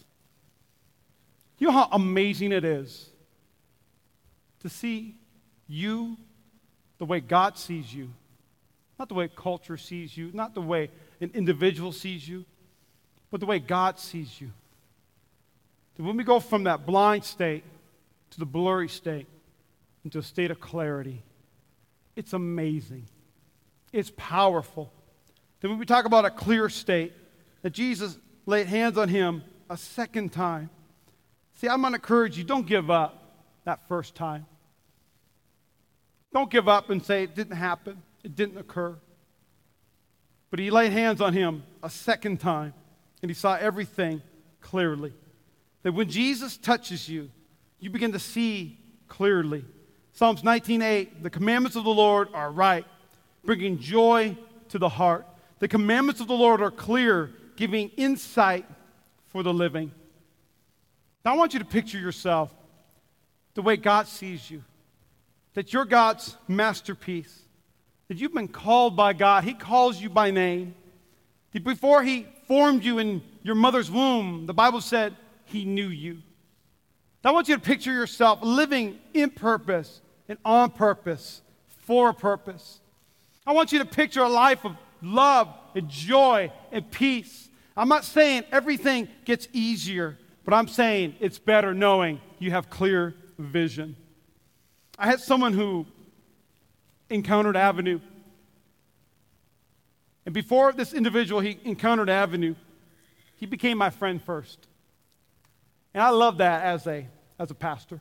You 1.64 1.68
know 1.68 1.76
how 1.76 1.88
amazing 1.94 2.52
it 2.52 2.66
is 2.66 3.10
to 4.64 4.68
see 4.68 5.16
you 5.66 6.18
the 6.98 7.06
way 7.06 7.22
God 7.22 7.58
sees 7.58 7.94
you, 7.94 8.10
not 9.00 9.08
the 9.08 9.16
way 9.16 9.30
culture 9.34 9.78
sees 9.78 10.18
you, 10.18 10.30
not 10.34 10.56
the 10.56 10.60
way 10.60 10.92
an 11.22 11.32
individual 11.34 11.94
sees 11.94 12.28
you, 12.28 12.44
but 13.32 13.40
the 13.40 13.46
way 13.46 13.60
God 13.60 13.98
sees 13.98 14.42
you. 14.42 14.52
That 15.96 16.04
when 16.04 16.18
we 16.18 16.26
go 16.26 16.42
from 16.42 16.66
that 16.66 16.86
blind 16.86 17.24
state 17.24 17.64
to 18.32 18.40
the 18.40 18.46
blurry 18.46 18.90
state 18.90 19.28
into 20.04 20.20
a 20.20 20.24
state 20.24 20.52
of 20.52 20.60
clarity, 20.60 21.24
it's 22.18 22.34
amazing. 22.34 23.08
It's 23.94 24.12
powerful. 24.18 24.92
Then 25.62 25.72
when 25.72 25.80
we 25.80 25.86
talk 25.86 26.04
about 26.04 26.26
a 26.26 26.30
clear 26.30 26.68
state, 26.68 27.14
that 27.62 27.70
Jesus 27.70 28.18
laid 28.46 28.68
hands 28.68 28.98
on 28.98 29.08
him 29.08 29.44
a 29.70 29.78
second 29.78 30.34
time. 30.34 30.70
See, 31.64 31.70
I'm 31.70 31.80
going 31.80 31.94
to 31.94 31.96
encourage 31.96 32.38
you 32.38 32.44
don't 32.44 32.68
give 32.68 32.92
up 32.92 33.24
that 33.64 33.88
first 33.88 34.16
time. 34.16 34.46
Don't 36.34 36.52
give 36.52 36.68
up 36.68 36.90
and 36.90 37.02
say 37.02 37.24
it 37.24 37.36
didn't 37.36 37.56
happen, 37.56 38.04
it 38.22 38.36
didn't 38.36 38.58
occur. 38.58 38.98
But 40.52 40.60
he 40.60 40.70
laid 40.70 40.92
hands 40.92 41.22
on 41.22 41.32
him 41.32 41.64
a 41.82 41.90
second 41.90 42.42
time 42.42 42.74
and 43.22 43.32
he 43.32 43.34
saw 43.34 43.56
everything 43.56 44.22
clearly. 44.60 45.14
That 45.84 45.94
when 45.94 46.10
Jesus 46.10 46.58
touches 46.58 47.08
you, 47.08 47.30
you 47.80 47.90
begin 47.90 48.12
to 48.12 48.20
see 48.20 48.78
clearly. 49.08 49.64
Psalms 50.12 50.42
19:8, 50.42 51.24
the 51.24 51.30
commandments 51.30 51.78
of 51.78 51.86
the 51.86 51.90
Lord 51.90 52.28
are 52.34 52.52
right, 52.52 52.86
bringing 53.46 53.80
joy 53.80 54.38
to 54.68 54.78
the 54.78 54.90
heart. 54.90 55.26
The 55.60 55.70
commandments 55.70 56.20
of 56.20 56.28
the 56.28 56.36
Lord 56.36 56.62
are 56.62 56.72
clear, 56.72 57.32
giving 57.56 57.88
insight 57.96 58.66
for 59.30 59.44
the 59.44 59.54
living. 59.54 59.94
Now 61.24 61.34
I 61.34 61.38
want 61.38 61.54
you 61.54 61.60
to 61.60 61.66
picture 61.66 62.00
yourself 62.00 62.54
the 63.54 63.62
way 63.62 63.78
God 63.78 64.08
sees 64.08 64.50
you. 64.50 64.64
That 65.54 65.72
you're 65.72 65.86
God's 65.86 66.36
masterpiece. 66.48 67.42
That 68.08 68.18
you've 68.18 68.34
been 68.34 68.48
called 68.48 68.96
by 68.96 69.14
God. 69.14 69.44
He 69.44 69.54
calls 69.54 70.02
you 70.02 70.10
by 70.10 70.32
name. 70.32 70.76
Before 71.52 72.04
he 72.04 72.26
formed 72.48 72.84
you 72.84 72.98
in 73.00 73.22
your 73.44 73.56
mother's 73.56 73.92
womb, 73.92 74.48
the 74.48 74.54
Bible 74.54 74.82
said 74.82 75.16
he 75.46 75.66
knew 75.66 75.88
you. 75.88 76.22
I 77.24 77.32
want 77.32 77.48
you 77.48 77.56
to 77.56 77.62
picture 77.62 77.94
yourself 77.94 78.40
living 78.42 79.00
in 79.14 79.30
purpose 79.30 80.02
and 80.28 80.38
on 80.44 80.72
purpose 80.72 81.42
for 81.68 82.10
a 82.10 82.14
purpose. 82.14 82.82
I 83.46 83.54
want 83.54 83.72
you 83.72 83.80
to 83.80 83.86
picture 83.86 84.24
a 84.24 84.30
life 84.30 84.66
of 84.66 84.76
love 85.02 85.48
and 85.76 85.88
joy 85.88 86.52
and 86.72 86.90
peace. 86.90 87.50
I'm 87.78 87.88
not 87.88 88.04
saying 88.04 88.44
everything 88.52 89.08
gets 89.26 89.48
easier, 89.54 90.18
but 90.46 90.54
I'm 90.54 90.68
saying 90.68 91.16
it's 91.20 91.40
better 91.40 91.74
knowing 91.74 92.20
you 92.40 92.52
have 92.52 92.70
clear 92.70 93.16
vision. 93.38 93.96
I 94.98 95.08
had 95.08 95.20
someone 95.20 95.54
who 95.54 95.86
encountered 97.10 97.56
Avenue. 97.56 98.00
And 100.26 100.34
before 100.34 100.74
this 100.74 100.94
individual 100.94 101.42
he 101.42 101.60
encountered 101.64 102.10
Avenue, 102.10 102.56
he 103.36 103.46
became 103.46 103.78
my 103.78 103.90
friend 103.90 104.22
first. 104.22 104.68
And 105.94 106.02
I 106.02 106.10
love 106.10 106.38
that 106.38 106.64
as 106.64 106.88
a, 106.88 107.08
as 107.40 107.52
a 107.52 107.56
pastor. 107.56 108.00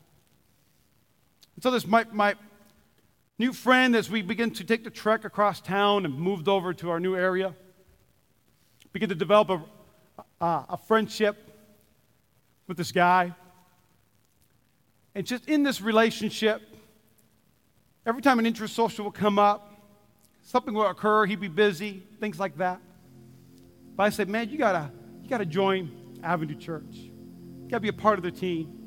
And 1.55 1.63
so 1.63 1.71
this 1.71 1.87
my, 1.87 2.07
my 2.13 2.35
new 3.39 3.53
friend, 3.53 3.95
as 3.95 4.11
we 4.11 4.23
begin 4.23 4.51
to 4.53 4.65
take 4.65 4.85
the 4.85 4.91
trek 4.91 5.25
across 5.25 5.61
town 5.61 6.05
and 6.05 6.15
moved 6.15 6.49
over 6.49 6.73
to 6.75 6.91
our 6.91 7.01
new 7.01 7.17
area, 7.17 7.55
begin 8.93 9.09
to 9.09 9.15
develop 9.15 9.51
a, 9.51 10.45
a, 10.45 10.67
a 10.71 10.77
friendship 10.77 11.52
with 12.67 12.77
this 12.77 12.93
guy. 12.93 13.35
And 15.15 15.27
just 15.27 15.49
in 15.49 15.63
this 15.63 15.81
relationship, 15.81 16.63
every 18.07 18.23
time 18.23 18.39
an 18.39 18.47
interest 18.47 18.75
social 18.75 19.05
would 19.05 19.15
come 19.15 19.39
up, 19.39 19.69
something 20.43 20.75
would 20.75 20.87
occur, 20.87 21.27
he'd 21.27 21.41
be 21.41 21.49
busy, 21.49 22.03
things 22.21 22.39
like 22.39 22.57
that. 22.59 22.81
But 23.95 24.05
I 24.05 24.09
said, 24.09 24.29
man, 24.29 24.49
you 24.49 24.59
gotta, 24.59 24.91
you 25.23 25.29
gotta 25.29 25.45
join 25.45 26.19
Avenue 26.23 26.55
Church. 26.55 26.95
You 26.95 27.69
gotta 27.69 27.81
be 27.81 27.89
a 27.89 27.93
part 27.93 28.19
of 28.19 28.25
the 28.25 28.31
team. 28.31 28.79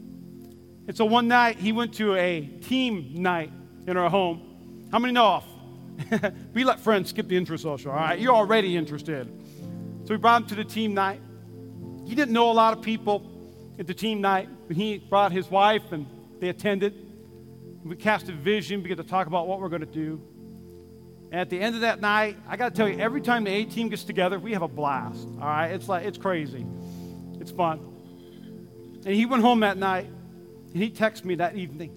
And 0.87 0.95
so 0.95 1.05
one 1.05 1.27
night 1.27 1.57
he 1.57 1.71
went 1.71 1.93
to 1.95 2.15
a 2.15 2.41
team 2.41 3.11
night 3.15 3.51
in 3.87 3.97
our 3.97 4.09
home. 4.09 4.87
How 4.91 4.99
many 4.99 5.13
know 5.13 5.23
off? 5.23 5.45
we 6.53 6.63
let 6.63 6.79
friends 6.79 7.09
skip 7.09 7.27
the 7.27 7.37
interest 7.37 7.63
social, 7.63 7.91
all 7.91 7.97
right? 7.97 8.19
You're 8.19 8.35
already 8.35 8.75
interested. 8.75 9.27
So 10.03 10.13
we 10.13 10.17
brought 10.17 10.43
him 10.43 10.47
to 10.49 10.55
the 10.55 10.63
team 10.63 10.93
night. 10.93 11.21
He 12.05 12.13
didn't 12.15 12.33
know 12.33 12.51
a 12.51 12.53
lot 12.53 12.77
of 12.77 12.83
people 12.83 13.34
at 13.77 13.87
the 13.87 13.93
team 13.93 14.21
night, 14.21 14.49
but 14.67 14.75
he 14.75 14.97
brought 14.97 15.31
his 15.31 15.49
wife 15.49 15.91
and 15.91 16.05
they 16.39 16.49
attended. 16.49 16.93
We 17.83 17.95
cast 17.95 18.29
a 18.29 18.31
vision, 18.31 18.81
began 18.81 18.97
to 18.97 19.03
talk 19.03 19.27
about 19.27 19.47
what 19.47 19.59
we're 19.59 19.69
going 19.69 19.81
to 19.81 19.85
do. 19.85 20.21
And 21.31 21.41
at 21.41 21.49
the 21.49 21.59
end 21.59 21.75
of 21.75 21.81
that 21.81 22.01
night, 22.01 22.37
I 22.47 22.55
got 22.57 22.69
to 22.69 22.75
tell 22.75 22.87
you, 22.87 22.97
every 22.99 23.21
time 23.21 23.43
the 23.43 23.51
A 23.51 23.65
team 23.65 23.89
gets 23.89 24.03
together, 24.03 24.39
we 24.39 24.53
have 24.53 24.61
a 24.61 24.67
blast. 24.67 25.27
All 25.39 25.47
right, 25.47 25.67
it's 25.67 25.87
like 25.87 26.05
it's 26.05 26.17
crazy, 26.17 26.65
it's 27.39 27.51
fun. 27.51 27.79
And 29.05 29.13
he 29.13 29.25
went 29.25 29.43
home 29.43 29.59
that 29.59 29.77
night, 29.77 30.07
and 30.73 30.81
he 30.81 30.89
texted 30.89 31.25
me 31.25 31.35
that 31.35 31.55
evening. 31.55 31.91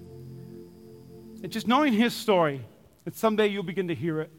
And 1.42 1.52
just 1.52 1.66
knowing 1.66 1.92
his 1.92 2.14
story, 2.14 2.62
that 3.04 3.16
someday 3.16 3.46
you'll 3.46 3.62
begin 3.62 3.88
to 3.88 3.94
hear 3.94 4.20
it. 4.20 4.30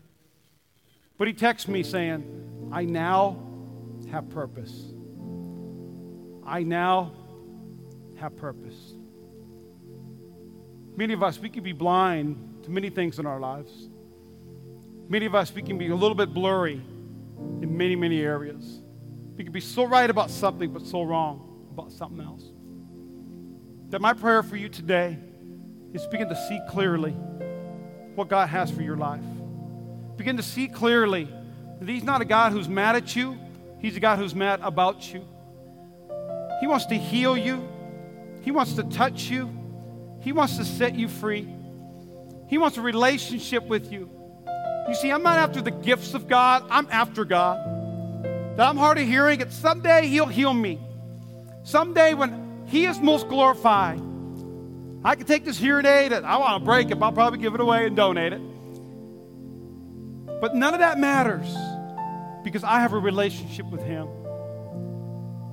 But 1.18 1.28
he 1.28 1.34
texted 1.34 1.70
me 1.70 1.82
saying, 1.82 2.70
"I 2.72 2.86
now 2.86 3.38
have 4.12 4.30
purpose. 4.30 4.92
I 6.46 6.64
now 6.64 7.12
have 8.20 8.36
purpose." 8.36 8.94
Many 10.96 11.14
of 11.14 11.24
us, 11.24 11.40
we 11.40 11.50
can 11.50 11.64
be 11.64 11.74
blind 11.74 12.36
to 12.64 12.72
many 12.72 12.90
things 12.90 13.20
in 13.20 13.26
our 13.26 13.40
lives. 13.40 13.90
Many 15.08 15.26
of 15.26 15.34
us, 15.34 15.54
we 15.54 15.62
can 15.62 15.78
be 15.78 15.88
a 15.88 15.96
little 15.96 16.16
bit 16.16 16.34
blurry 16.34 16.82
in 17.62 17.78
many, 17.78 17.96
many 17.96 18.20
areas. 18.20 18.82
We 19.38 19.44
can 19.44 19.54
be 19.54 19.62
so 19.62 19.86
right 19.86 20.10
about 20.10 20.30
something, 20.30 20.72
but 20.72 20.82
so 20.82 21.04
wrong 21.04 21.66
about 21.72 21.92
something 21.92 22.20
else. 22.20 22.44
That 23.90 24.02
my 24.02 24.14
prayer 24.14 24.44
for 24.44 24.58
you 24.58 24.70
today 24.70 25.18
is 25.94 26.06
begin 26.08 26.28
to 26.30 26.36
see 26.36 26.60
clearly 26.70 27.12
what 28.16 28.28
God 28.28 28.50
has 28.50 28.70
for 28.70 28.82
your 28.82 28.98
life. 28.98 29.24
Begin 30.18 30.36
to 30.36 30.44
see 30.44 30.68
clearly 30.68 31.30
that 31.80 31.88
He's 31.88 32.04
not 32.04 32.22
a 32.22 32.26
God 32.26 32.52
who's 32.52 32.68
mad 32.68 32.98
at 32.98 33.16
you, 33.16 33.38
He's 33.80 33.96
a 33.96 34.00
God 34.02 34.20
who's 34.20 34.36
mad 34.36 34.60
about 34.62 35.14
you. 35.14 35.26
He 36.60 36.68
wants 36.68 36.86
to 36.88 36.96
heal 36.96 37.38
you, 37.38 37.66
He 38.50 38.52
wants 38.52 38.74
to 38.74 38.84
touch 38.84 39.30
you, 39.30 39.48
he 40.22 40.32
wants 40.32 40.58
to 40.58 40.66
set 40.66 40.96
you 40.96 41.08
free. 41.08 41.48
He 42.48 42.58
wants 42.58 42.78
a 42.78 42.82
relationship 42.82 43.64
with 43.68 43.92
you. 43.92 44.10
You 44.88 44.96
see, 44.96 45.12
I'm 45.12 45.22
not 45.22 45.38
after 45.38 45.62
the 45.62 45.70
gifts 45.70 46.16
of 46.16 46.28
God, 46.28 46.66
I'm 46.72 46.88
after 46.90 47.26
God. 47.26 47.60
That 48.58 48.68
I'm 48.68 48.76
hard 48.76 48.98
of 48.98 49.06
hearing, 49.06 49.40
it 49.40 49.52
someday 49.52 50.08
He'll 50.08 50.26
heal 50.26 50.52
me. 50.52 50.80
Someday 51.62 52.16
when 52.16 52.64
He 52.66 52.86
is 52.86 53.00
most 53.00 53.28
glorified, 53.28 54.02
I 55.04 55.14
can 55.14 55.28
take 55.28 55.46
this 55.46 55.60
hearing 55.60 55.86
aid 55.86 56.12
and 56.12 56.26
I 56.26 56.38
want 56.38 56.60
to 56.60 56.66
break 56.66 56.90
it, 56.90 56.98
I'll 57.00 57.12
probably 57.12 57.38
give 57.38 57.54
it 57.54 57.62
away 57.62 57.86
and 57.86 57.96
donate 57.96 58.34
it. 58.34 58.42
But 60.42 60.56
none 60.56 60.74
of 60.74 60.80
that 60.80 60.98
matters 60.98 61.56
because 62.44 62.64
I 62.64 62.80
have 62.80 62.94
a 62.94 63.00
relationship 63.00 63.68
with 63.68 63.84
Him 63.84 64.08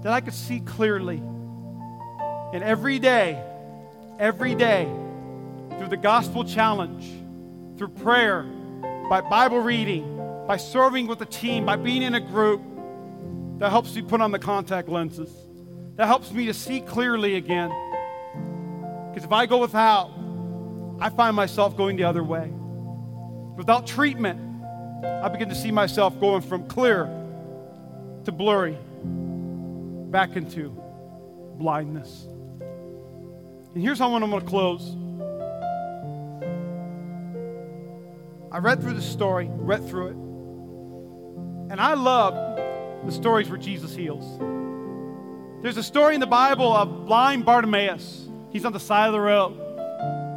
that 0.03 0.15
I 0.15 0.23
could 0.23 0.33
see 0.33 0.61
clearly. 0.61 1.21
And 2.57 2.65
every 2.65 2.99
day, 2.99 3.39
every 4.19 4.55
day 4.55 4.91
through 5.77 5.89
the 5.89 5.99
gospel 5.99 6.43
challenge, 6.43 7.05
through 7.77 7.89
prayer, 7.89 8.45
by 9.11 9.21
Bible 9.21 9.59
reading, 9.59 10.17
by 10.47 10.57
serving 10.57 11.07
with 11.07 11.21
a 11.21 11.27
team, 11.27 11.67
by 11.67 11.77
being 11.77 12.01
in 12.01 12.15
a 12.15 12.21
group 12.21 12.63
that 13.59 13.69
helps 13.69 13.95
me 13.95 14.01
put 14.01 14.23
on 14.23 14.31
the 14.31 14.39
contact 14.39 14.89
lenses, 14.89 15.31
that 15.97 16.07
helps 16.07 16.33
me 16.33 16.47
to 16.47 16.55
see 16.55 16.81
clearly 16.81 17.35
again. 17.35 17.69
Because 19.11 19.25
if 19.25 19.33
I 19.33 19.45
go 19.45 19.59
without, 19.59 20.11
I 20.99 21.11
find 21.11 21.37
myself 21.37 21.77
going 21.77 21.97
the 21.97 22.05
other 22.05 22.25
way. 22.25 22.51
Without 23.59 23.87
treatment, 23.87 24.41
I 25.05 25.29
begin 25.29 25.51
to 25.51 25.55
see 25.55 25.73
myself 25.73 26.19
going 26.19 26.41
from 26.41 26.67
clear 26.69 27.05
to 28.25 28.33
blurry, 28.33 28.79
back 30.11 30.37
into 30.37 30.71
blindness. 31.59 32.29
And 33.77 33.85
here's 33.85 33.99
how 33.99 34.15
I'm 34.15 34.21
going 34.31 34.41
to 34.41 34.47
close. 34.47 34.97
I 38.51 38.57
read 38.57 38.81
through 38.81 38.95
the 38.95 39.03
story, 39.03 39.51
read 39.53 39.87
through 39.87 40.07
it, 40.07 40.17
and 41.71 41.79
I 41.79 41.93
love 41.93 42.33
the 43.05 43.13
stories 43.13 43.51
where 43.51 43.59
Jesus 43.59 43.95
heals. 43.95 44.25
There's 45.63 45.77
a 45.77 45.83
story 45.83 46.15
in 46.15 46.23
the 46.23 46.27
Bible 46.27 46.73
of 46.73 47.05
blind 47.05 47.45
Bartimaeus. 47.45 48.27
He's 48.49 48.65
on 48.65 48.73
the 48.73 48.81
side 48.81 49.09
of 49.09 49.13
the 49.13 49.21
road, 49.21 49.61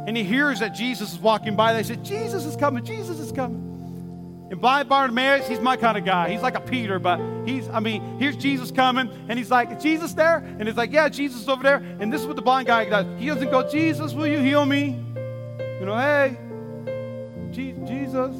and 0.06 0.14
he 0.14 0.22
hears 0.22 0.60
that 0.60 0.74
Jesus 0.74 1.14
is 1.14 1.18
walking 1.18 1.56
by. 1.56 1.72
They 1.72 1.82
said, 1.82 2.04
Jesus 2.04 2.44
is 2.44 2.56
coming, 2.56 2.84
Jesus 2.84 3.18
is 3.20 3.32
coming. 3.32 4.48
And 4.50 4.60
blind 4.60 4.90
Bartimaeus, 4.90 5.48
he's 5.48 5.60
my 5.60 5.78
kind 5.78 5.96
of 5.96 6.04
guy. 6.04 6.28
He's 6.28 6.42
like 6.42 6.56
a 6.56 6.60
Peter, 6.60 6.98
but 6.98 7.18
he's, 7.46 7.68
I 7.68 7.80
mean, 7.80 8.18
here's 8.18 8.36
Jesus 8.36 8.70
coming, 8.70 9.10
and 9.28 9.38
he's 9.38 9.50
like, 9.50 9.80
Jesus 9.80 10.12
there? 10.12 10.38
And 10.38 10.66
he's 10.66 10.76
like, 10.76 10.92
Yeah, 10.92 11.08
Jesus 11.08 11.48
over 11.48 11.62
there. 11.62 11.76
And 12.00 12.12
this 12.12 12.20
is 12.20 12.26
what 12.26 12.36
the 12.36 12.42
blind 12.42 12.66
guy 12.66 12.88
does. 12.88 13.06
He 13.18 13.26
doesn't 13.26 13.50
go, 13.50 13.68
Jesus, 13.68 14.12
will 14.12 14.26
you 14.26 14.38
heal 14.38 14.64
me? 14.66 14.98
You 15.80 15.86
know, 15.86 15.96
hey, 15.96 16.36
Jesus. 17.52 18.36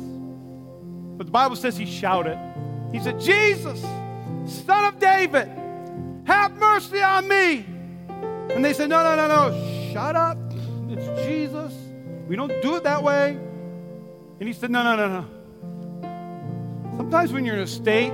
But 1.16 1.26
the 1.26 1.32
Bible 1.32 1.56
says 1.56 1.76
he 1.76 1.86
shouted. 1.86 2.38
He 2.92 3.00
said, 3.00 3.20
Jesus, 3.20 3.80
son 4.46 4.84
of 4.86 4.98
David, 4.98 5.48
have 6.24 6.52
mercy 6.56 7.02
on 7.02 7.28
me. 7.28 7.66
And 8.54 8.64
they 8.64 8.72
said, 8.72 8.88
No, 8.88 9.02
no, 9.02 9.16
no, 9.16 9.28
no, 9.28 9.92
shut 9.92 10.16
up. 10.16 10.38
It's 10.88 11.26
Jesus. 11.26 11.72
We 12.26 12.36
don't 12.36 12.62
do 12.62 12.76
it 12.76 12.84
that 12.84 13.02
way. 13.02 13.30
And 14.38 14.48
he 14.48 14.52
said, 14.52 14.70
No, 14.70 14.82
no, 14.82 14.96
no, 14.96 15.20
no. 15.20 16.96
Sometimes 16.96 17.32
when 17.32 17.44
you're 17.44 17.56
in 17.56 17.62
a 17.62 17.66
state 17.66 18.12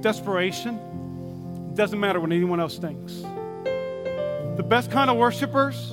desperation, 0.00 0.76
it 1.70 1.74
doesn't 1.76 1.98
matter 1.98 2.20
what 2.20 2.32
anyone 2.32 2.60
else 2.60 2.78
thinks. 2.78 3.22
The 4.56 4.64
best 4.66 4.90
kind 4.90 5.10
of 5.10 5.16
worshipers 5.16 5.92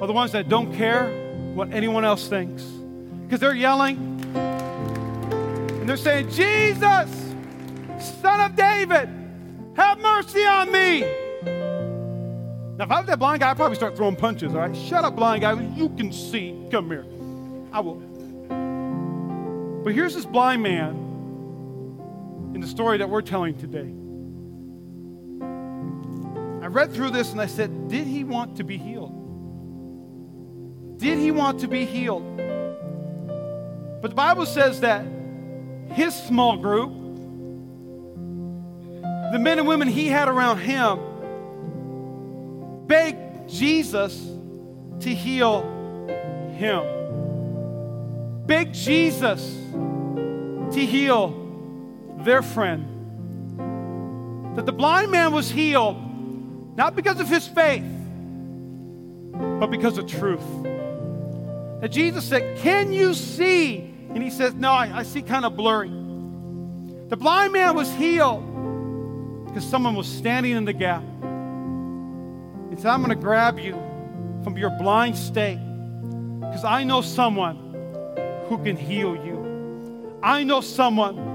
are 0.00 0.06
the 0.06 0.12
ones 0.12 0.32
that 0.32 0.48
don't 0.48 0.74
care 0.74 1.10
what 1.54 1.72
anyone 1.72 2.04
else 2.04 2.28
thinks. 2.28 2.62
Because 2.62 3.40
they're 3.40 3.54
yelling 3.54 3.96
and 4.34 5.88
they're 5.88 5.96
saying, 5.96 6.30
Jesus, 6.30 7.10
son 8.20 8.40
of 8.40 8.56
David, 8.56 9.08
have 9.76 9.98
mercy 9.98 10.44
on 10.44 10.72
me. 10.72 11.00
Now, 12.76 12.84
if 12.84 12.90
I 12.90 12.98
was 12.98 13.06
that 13.06 13.18
blind 13.18 13.40
guy, 13.40 13.50
I'd 13.50 13.56
probably 13.56 13.76
start 13.76 13.96
throwing 13.96 14.16
punches, 14.16 14.52
all 14.52 14.60
right? 14.60 14.76
Shut 14.76 15.04
up, 15.04 15.14
blind 15.14 15.42
guy. 15.42 15.60
You 15.76 15.90
can 15.90 16.12
see. 16.12 16.66
Come 16.70 16.86
here. 16.90 17.06
I 17.72 17.80
will. 17.80 18.02
But 19.84 19.94
here's 19.94 20.14
this 20.14 20.24
blind 20.24 20.62
man 20.62 21.03
the 22.64 22.70
story 22.70 22.98
that 22.98 23.08
we're 23.10 23.20
telling 23.20 23.56
today. 23.58 23.92
I 26.64 26.66
read 26.68 26.92
through 26.92 27.10
this 27.10 27.30
and 27.32 27.40
I 27.40 27.46
said, 27.46 27.88
Did 27.88 28.06
he 28.06 28.24
want 28.24 28.56
to 28.56 28.64
be 28.64 28.78
healed? 28.78 29.12
Did 30.98 31.18
he 31.18 31.30
want 31.30 31.60
to 31.60 31.68
be 31.68 31.84
healed? 31.84 32.38
But 34.00 34.08
the 34.10 34.14
Bible 34.14 34.46
says 34.46 34.80
that 34.80 35.06
his 35.90 36.14
small 36.14 36.56
group, 36.56 36.90
the 39.32 39.38
men 39.38 39.58
and 39.58 39.68
women 39.68 39.86
he 39.88 40.06
had 40.08 40.28
around 40.28 40.58
him, 40.58 40.98
begged 42.86 43.50
Jesus 43.50 44.18
to 45.00 45.14
heal 45.14 45.60
him. 46.56 46.82
Begged 48.46 48.74
Jesus 48.74 49.42
to 50.72 50.80
heal 50.80 51.43
their 52.24 52.42
friend. 52.42 52.90
That 54.56 54.66
the 54.66 54.72
blind 54.72 55.10
man 55.10 55.32
was 55.32 55.50
healed 55.50 55.96
not 56.76 56.96
because 56.96 57.20
of 57.20 57.28
his 57.28 57.46
faith, 57.46 57.84
but 59.32 59.68
because 59.68 59.98
of 59.98 60.06
truth. 60.06 60.40
That 61.80 61.90
Jesus 61.90 62.24
said, 62.24 62.58
Can 62.58 62.92
you 62.92 63.14
see 63.14 63.92
And 64.10 64.22
he 64.22 64.30
says, 64.30 64.54
No, 64.54 64.70
I, 64.70 64.98
I 64.98 65.02
see 65.02 65.22
kind 65.22 65.44
of 65.44 65.56
blurry. 65.56 65.88
The 65.88 67.16
blind 67.16 67.52
man 67.52 67.74
was 67.74 67.92
healed 67.94 68.42
because 69.46 69.64
someone 69.64 69.94
was 69.94 70.06
standing 70.08 70.52
in 70.52 70.64
the 70.64 70.72
gap. 70.72 71.02
He 72.70 72.76
said, 72.76 72.86
I'm 72.86 73.02
going 73.02 73.10
to 73.10 73.22
grab 73.22 73.58
you 73.58 73.74
from 74.42 74.56
your 74.56 74.70
blind 74.70 75.16
state 75.16 75.58
because 76.40 76.64
I 76.64 76.84
know 76.84 77.02
someone 77.02 77.56
who 78.48 78.58
can 78.58 78.76
heal 78.76 79.14
you. 79.14 80.18
I 80.22 80.42
know 80.44 80.60
someone 80.60 81.33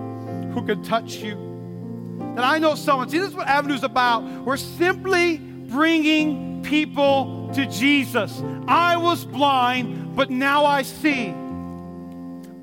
who 0.60 0.66
can 0.68 0.84
touch 0.84 1.16
you. 1.16 1.34
And 1.34 2.42
I 2.42 2.60
know 2.60 2.76
someone. 2.76 3.10
See, 3.10 3.18
this 3.18 3.30
is 3.30 3.36
what 3.36 3.48
Avenue's 3.48 3.84
about. 3.84 4.24
We're 4.46 4.58
simply 4.58 5.38
bringing 5.38 6.64
people 6.64 7.50
to 7.54 7.66
Jesus. 7.66 8.44
I 8.68 8.98
was 8.98 9.26
blind, 9.26 10.16
but 10.16 10.30
now 10.30 10.66
I 10.66 10.84
see. 10.84 11.32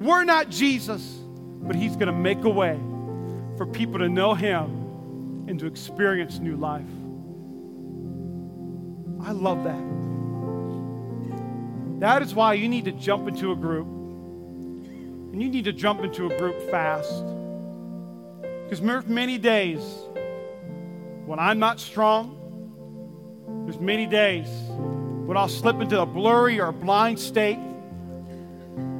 We're 0.00 0.24
not 0.24 0.50
Jesus, 0.50 1.02
but 1.62 1.74
He's 1.74 1.94
going 1.94 2.06
to 2.06 2.12
make 2.12 2.44
a 2.44 2.50
way 2.50 2.78
for 3.56 3.66
people 3.66 3.98
to 3.98 4.08
know 4.08 4.34
Him 4.34 5.46
and 5.48 5.58
to 5.60 5.66
experience 5.66 6.38
new 6.38 6.56
life. 6.56 6.84
I 9.26 9.32
love 9.32 9.64
that. 9.64 9.82
That 12.00 12.22
is 12.22 12.34
why 12.34 12.54
you 12.54 12.68
need 12.68 12.84
to 12.84 12.92
jump 12.92 13.26
into 13.26 13.52
a 13.52 13.56
group. 13.56 13.86
And 15.32 15.42
you 15.42 15.48
need 15.48 15.64
to 15.64 15.72
jump 15.72 16.02
into 16.02 16.26
a 16.26 16.38
group 16.38 16.60
fast. 16.70 17.24
Because 18.66 18.80
there's 18.80 19.06
many 19.06 19.38
days 19.38 19.80
when 21.24 21.38
I'm 21.38 21.60
not 21.60 21.78
strong. 21.78 22.32
There's 23.64 23.78
many 23.78 24.06
days 24.06 24.48
when 25.24 25.36
I'll 25.36 25.48
slip 25.48 25.80
into 25.80 26.00
a 26.00 26.06
blurry 26.06 26.60
or 26.60 26.72
blind 26.72 27.20
state. 27.20 27.60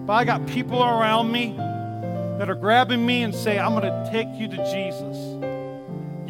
But 0.07 0.13
I 0.13 0.25
got 0.25 0.47
people 0.47 0.85
around 0.85 1.33
me 1.33 1.57
that 1.57 2.49
are 2.49 2.55
grabbing 2.55 3.05
me 3.05 3.25
and 3.25 3.35
say, 3.35 3.59
I'm 3.59 3.73
going 3.73 3.83
to 3.83 4.09
take 4.13 4.29
you 4.35 4.47
to 4.47 4.57
Jesus. 4.73 5.17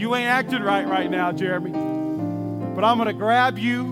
You 0.01 0.15
ain't 0.15 0.29
acting 0.29 0.63
right 0.63 0.89
right 0.89 1.11
now, 1.11 1.31
Jeremy. 1.31 1.73
But 1.73 2.85
I'm 2.85 2.97
going 2.97 3.09
to 3.09 3.13
grab 3.13 3.59
you, 3.59 3.83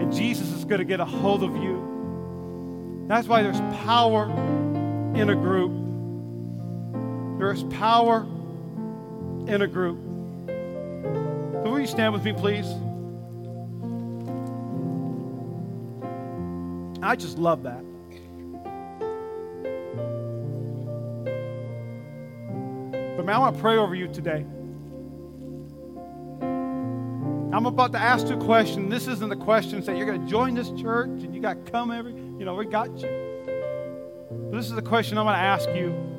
and 0.00 0.12
Jesus 0.12 0.48
is 0.50 0.64
going 0.64 0.80
to 0.80 0.84
get 0.84 0.98
a 0.98 1.04
hold 1.04 1.44
of 1.44 1.56
you. 1.56 3.04
That's 3.06 3.28
why 3.28 3.44
there's 3.44 3.60
power 3.84 4.24
in 5.14 5.30
a 5.30 5.36
group. 5.36 5.70
There 7.38 7.52
is 7.52 7.62
power 7.64 8.26
in 9.46 9.62
a 9.62 9.66
group. 9.66 9.98
So 11.64 11.70
will 11.70 11.80
you 11.80 11.86
stand 11.86 12.12
with 12.12 12.24
me, 12.24 12.32
please? 12.32 12.66
I 17.02 17.16
just 17.16 17.38
love 17.38 17.64
that. 17.64 17.82
But 23.16 23.26
man, 23.26 23.36
I 23.36 23.38
want 23.38 23.56
to 23.56 23.60
pray 23.60 23.76
over 23.76 23.94
you 23.94 24.08
today. 24.08 24.46
I'm 27.52 27.66
about 27.66 27.92
to 27.92 27.98
ask 27.98 28.28
you 28.28 28.34
a 28.34 28.44
question. 28.44 28.88
This 28.88 29.06
isn't 29.06 29.28
the 29.28 29.36
question 29.36 29.82
that 29.82 29.96
you're 29.96 30.06
going 30.06 30.24
to 30.24 30.26
join 30.26 30.54
this 30.54 30.70
church 30.70 31.22
and 31.22 31.34
you 31.34 31.40
got 31.42 31.66
to 31.66 31.70
come 31.70 31.90
every, 31.90 32.12
you 32.12 32.44
know, 32.44 32.54
we 32.54 32.64
got 32.64 32.88
you. 32.98 33.08
But 34.30 34.56
this 34.56 34.66
is 34.66 34.72
the 34.72 34.82
question 34.82 35.18
I'm 35.18 35.26
going 35.26 35.36
to 35.36 35.40
ask 35.40 35.68
you. 35.70 36.11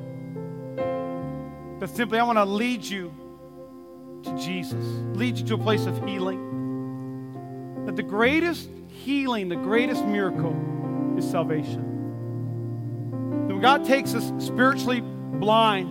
That 1.80 1.90
simply, 1.90 2.18
I 2.18 2.22
want 2.22 2.38
to 2.38 2.44
lead 2.44 2.84
you 2.84 3.12
to 4.22 4.36
Jesus, 4.38 4.84
lead 5.14 5.36
you 5.38 5.44
to 5.46 5.54
a 5.54 5.58
place 5.58 5.86
of 5.86 6.02
healing. 6.06 7.84
That 7.86 7.96
the 7.96 8.02
greatest 8.02 8.68
healing, 8.88 9.48
the 9.48 9.56
greatest 9.56 10.04
miracle 10.04 10.56
is 11.18 11.28
salvation. 11.28 11.82
That 13.46 13.54
when 13.54 13.60
God 13.60 13.84
takes 13.84 14.14
us 14.14 14.32
spiritually 14.44 15.00
blind 15.00 15.88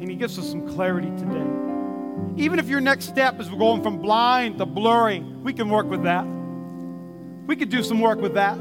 and 0.00 0.10
He 0.10 0.16
gives 0.16 0.38
us 0.38 0.48
some 0.50 0.68
clarity 0.74 1.10
today. 1.16 1.46
Even 2.36 2.58
if 2.58 2.68
your 2.68 2.80
next 2.80 3.06
step 3.06 3.40
is 3.40 3.48
going 3.48 3.82
from 3.82 3.98
blind 3.98 4.58
to 4.58 4.66
blurry, 4.66 5.20
we 5.20 5.52
can 5.52 5.70
work 5.70 5.86
with 5.86 6.02
that. 6.02 6.26
We 7.46 7.56
could 7.56 7.70
do 7.70 7.82
some 7.82 8.00
work 8.00 8.20
with 8.20 8.34
that. 8.34 8.58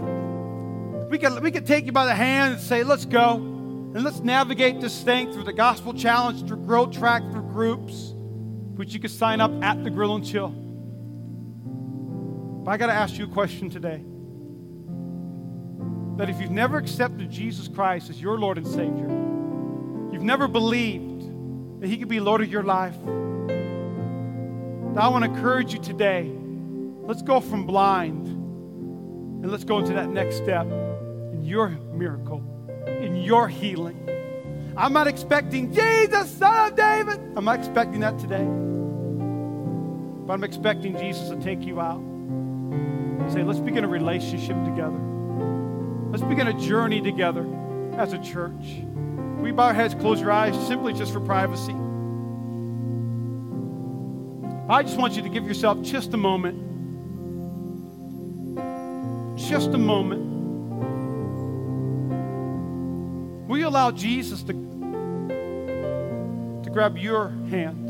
We 1.10 1.18
could, 1.18 1.42
we 1.44 1.52
could 1.52 1.66
take 1.66 1.86
you 1.86 1.92
by 1.92 2.06
the 2.06 2.16
hand 2.16 2.54
and 2.54 2.64
say, 2.64 2.84
let's 2.84 3.06
go. 3.06 3.57
And 3.98 4.06
let's 4.06 4.20
navigate 4.20 4.80
this 4.80 5.02
thing 5.02 5.34
through 5.34 5.46
the 5.46 5.54
gospel 5.54 5.92
challenge, 5.92 6.46
through 6.48 6.58
growth 6.58 6.92
track, 6.92 7.24
through 7.32 7.50
groups, 7.50 8.14
which 8.76 8.94
you 8.94 9.00
can 9.00 9.10
sign 9.10 9.42
up 9.42 9.52
at 9.64 9.84
the 9.84 9.90
Grill 9.90 10.14
and 10.14 10.24
Chill. 10.24 10.50
But 12.64 12.70
I 12.70 12.78
got 12.78 12.86
to 12.86 12.94
ask 12.94 13.18
you 13.18 13.24
a 13.24 13.28
question 13.28 13.72
today. 13.72 14.04
That 16.18 16.30
if 16.30 16.40
you've 16.40 16.52
never 16.52 16.78
accepted 16.78 17.32
Jesus 17.32 17.68
Christ 17.68 18.12
as 18.12 18.22
your 18.22 18.38
Lord 18.38 18.60
and 18.60 18.68
Savior, 18.68 19.10
you've 20.14 20.22
never 20.22 20.48
believed 20.48 21.82
that 21.82 21.88
He 21.88 21.98
could 21.98 22.08
be 22.08 22.20
Lord 22.20 22.42
of 22.42 22.52
your 22.52 22.62
life, 22.62 22.98
I 24.96 25.08
want 25.08 25.26
to 25.26 25.32
encourage 25.32 25.74
you 25.74 25.80
today. 25.80 26.32
Let's 27.02 27.24
go 27.24 27.40
from 27.40 27.66
blind 27.66 28.28
and 28.28 29.52
let's 29.52 29.64
go 29.64 29.80
into 29.80 29.94
that 29.94 30.10
next 30.10 30.36
step 30.36 30.68
in 30.68 31.42
your 31.44 31.70
miracle, 31.70 32.44
in 33.02 33.16
your 33.16 33.48
healing. 33.48 34.04
I'm 34.76 34.94
not 34.94 35.08
expecting 35.08 35.74
Jesus, 35.74 36.30
son 36.32 36.72
of 36.72 36.76
David. 36.78 37.20
I'm 37.36 37.46
not 37.46 37.60
expecting 37.60 38.02
that 38.02 38.20
today. 38.20 38.46
But 40.26 40.34
I'm 40.34 40.44
expecting 40.44 40.98
Jesus 40.98 41.30
to 41.30 41.38
take 41.38 41.64
you 41.64 41.80
out 41.80 42.02
say, 43.32 43.44
let's 43.44 43.60
begin 43.60 43.84
a 43.84 43.88
relationship 43.88 44.56
together. 44.64 45.00
Let's 46.12 46.24
begin 46.24 46.48
a 46.48 46.60
journey 46.60 47.02
together 47.02 47.46
as 47.98 48.14
a 48.14 48.20
church. 48.20 48.84
We 49.40 49.52
bow 49.52 49.66
our 49.66 49.74
heads, 49.74 49.94
close 49.96 50.22
your 50.22 50.32
eyes, 50.32 50.56
simply 50.68 50.94
just 50.94 51.12
for 51.12 51.20
privacy. 51.20 51.76
I 54.70 54.84
just 54.84 54.98
want 54.98 55.16
you 55.16 55.22
to 55.24 55.30
give 55.30 55.46
yourself 55.46 55.82
just 55.82 56.14
a 56.14 56.18
moment. 56.18 56.64
Just 59.38 59.70
a 59.70 59.78
moment. 59.78 60.27
Will 63.48 63.58
you 63.58 63.68
allow 63.68 63.92
Jesus 63.92 64.44
to, 64.44 64.54
to 66.64 66.70
grab 66.70 66.98
your 66.98 67.30
hand, 67.50 67.88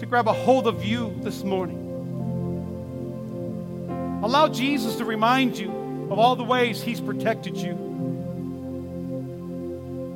to 0.00 0.06
grab 0.06 0.26
a 0.26 0.32
hold 0.32 0.66
of 0.66 0.84
you 0.84 1.14
this 1.22 1.44
morning? 1.44 1.84
Allow 4.24 4.48
Jesus 4.48 4.96
to 4.96 5.04
remind 5.04 5.56
you 5.56 5.70
of 6.10 6.18
all 6.18 6.34
the 6.34 6.42
ways 6.42 6.82
He's 6.82 7.00
protected 7.00 7.56
you, 7.56 7.70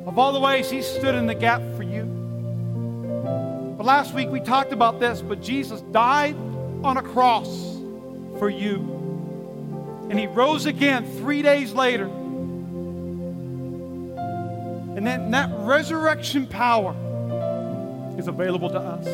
of 0.05 0.19
all 0.19 0.33
the 0.33 0.41
ways 0.41 0.69
He 0.69 0.81
stood 0.81 1.15
in 1.15 1.25
the 1.25 1.35
gap 1.35 1.61
for 1.77 1.83
you. 1.83 2.03
But 3.77 3.85
last 3.85 4.13
week 4.13 4.29
we 4.29 4.41
talked 4.41 4.73
about 4.73 4.99
this, 4.99 5.21
but 5.21 5.41
Jesus 5.41 5.79
died 5.93 6.35
on 6.83 6.97
a 6.97 7.01
cross 7.01 7.77
for 8.39 8.49
you. 8.49 10.07
And 10.09 10.19
he 10.19 10.27
rose 10.27 10.65
again 10.65 11.05
three 11.17 11.41
days 11.41 11.71
later. 11.71 12.09
And 15.03 15.07
then 15.09 15.31
that 15.31 15.49
resurrection 15.51 16.47
power 16.47 16.95
is 18.17 18.29
available 18.29 18.69
to 18.69 18.79
us. 18.79 19.05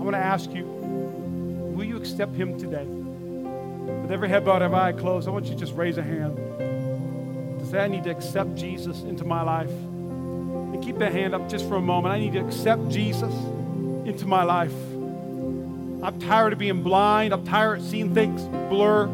I 0.00 0.02
want 0.02 0.14
to 0.14 0.18
ask 0.18 0.50
you, 0.50 0.64
will 0.64 1.84
you 1.84 1.96
accept 1.96 2.34
him 2.34 2.58
today? 2.58 2.86
With 2.86 4.10
every 4.10 4.28
head 4.28 4.44
bowed, 4.44 4.62
every 4.62 4.76
eye 4.76 4.90
closed, 4.94 5.28
I 5.28 5.30
want 5.30 5.44
you 5.44 5.52
to 5.52 5.56
just 5.56 5.74
raise 5.74 5.96
a 5.96 6.02
hand 6.02 6.38
to 6.38 7.64
say, 7.70 7.78
I 7.78 7.86
need 7.86 8.02
to 8.02 8.10
accept 8.10 8.56
Jesus 8.56 9.02
into 9.02 9.24
my 9.24 9.42
life. 9.42 9.70
And 9.70 10.82
keep 10.82 10.98
that 10.98 11.12
hand 11.12 11.36
up 11.36 11.48
just 11.48 11.68
for 11.68 11.76
a 11.76 11.80
moment. 11.80 12.12
I 12.12 12.18
need 12.18 12.32
to 12.32 12.44
accept 12.44 12.88
Jesus 12.88 13.32
into 14.04 14.26
my 14.26 14.42
life. 14.42 14.74
I'm 16.02 16.18
tired 16.18 16.52
of 16.52 16.58
being 16.58 16.82
blind. 16.82 17.32
I'm 17.32 17.44
tired 17.44 17.78
of 17.78 17.84
seeing 17.84 18.12
things 18.12 18.42
blur. 18.68 19.08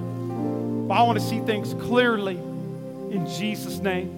But 0.89 0.95
I 0.95 1.03
want 1.03 1.21
to 1.21 1.25
see 1.25 1.41
things 1.41 1.75
clearly 1.75 2.37
in 2.37 3.27
Jesus' 3.27 3.79
name. 3.79 4.09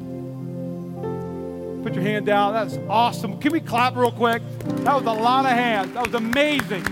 Put 1.83 1.95
your 1.95 2.05
hand 2.05 2.27
down. 2.27 2.53
That's 2.53 2.79
awesome. 2.89 3.41
Can 3.41 3.51
we 3.51 3.59
clap 3.61 3.97
real 3.97 4.13
quick? 4.13 4.41
That 4.85 4.95
was 4.95 5.05
a 5.05 5.21
lot 5.21 5.47
of 5.47 5.51
hands. 5.51 5.93
That 5.95 6.07
was 6.07 6.15
amazing. 6.15 6.85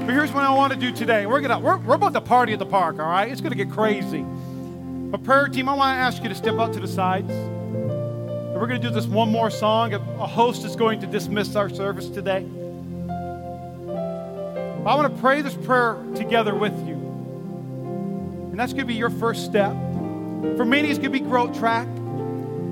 But 0.00 0.10
here's 0.10 0.30
what 0.30 0.44
I 0.44 0.50
want 0.50 0.74
to 0.74 0.78
do 0.78 0.92
today. 0.92 1.24
We're 1.24 1.40
gonna 1.40 1.58
we're, 1.58 1.78
we're 1.78 1.94
about 1.94 2.12
to 2.12 2.20
party 2.20 2.52
at 2.52 2.58
the 2.58 2.66
park, 2.66 2.98
all 2.98 3.08
right? 3.08 3.30
It's 3.30 3.40
gonna 3.40 3.54
get 3.54 3.70
crazy. 3.70 4.22
But 4.22 5.24
prayer 5.24 5.48
team, 5.48 5.70
I 5.70 5.74
want 5.74 5.96
to 5.96 6.00
ask 6.00 6.22
you 6.22 6.28
to 6.28 6.34
step 6.34 6.58
out 6.58 6.74
to 6.74 6.80
the 6.80 6.88
sides. 6.88 7.32
We're 7.32 8.66
gonna 8.66 8.78
do 8.78 8.90
this 8.90 9.06
one 9.06 9.30
more 9.32 9.48
song. 9.48 9.94
A 9.94 10.26
host 10.26 10.66
is 10.66 10.76
going 10.76 11.00
to 11.00 11.06
dismiss 11.06 11.56
our 11.56 11.70
service 11.70 12.10
today. 12.10 12.46
I 14.86 14.94
want 14.94 15.14
to 15.14 15.20
pray 15.20 15.42
this 15.42 15.54
prayer 15.54 16.02
together 16.14 16.54
with 16.54 16.72
you. 16.86 16.94
And 16.94 18.58
that's 18.58 18.72
going 18.72 18.86
to 18.86 18.88
be 18.88 18.94
your 18.94 19.10
first 19.10 19.44
step. 19.44 19.72
For 20.56 20.64
many, 20.64 20.88
it's 20.88 20.98
going 20.98 21.12
to 21.12 21.18
be 21.18 21.20
growth 21.20 21.58
track. 21.58 21.86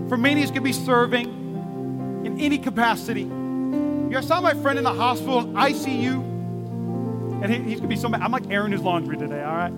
For 0.09 0.17
many, 0.17 0.41
it's 0.41 0.51
going 0.51 0.63
to 0.63 0.69
be 0.69 0.73
serving 0.73 2.25
in 2.25 2.41
any 2.41 2.57
capacity. 2.57 3.23
You 3.23 3.27
know, 3.29 4.19
I 4.19 4.23
saw 4.23 4.41
my 4.41 4.55
friend 4.55 4.79
in 4.79 4.85
the 4.85 4.93
hospital, 4.93 5.45
ICU. 5.45 7.43
And 7.43 7.53
he, 7.53 7.59
he's 7.59 7.81
going 7.81 7.83
to 7.83 7.89
be 7.89 7.97
so 7.97 8.09
mad. 8.09 8.23
I'm 8.23 8.33
like 8.33 8.51
airing 8.51 8.73
his 8.73 8.81
laundry 8.81 9.19
today, 9.19 9.45
all 9.45 9.55
right? 9.55 9.73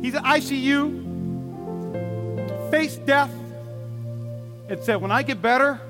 He's 0.00 0.14
at 0.14 0.22
ICU, 0.22 1.02
faced 2.70 3.04
death, 3.04 3.32
and 4.68 4.80
said, 4.82 5.00
When 5.02 5.10
I 5.10 5.24
get 5.24 5.42
better, 5.42 5.80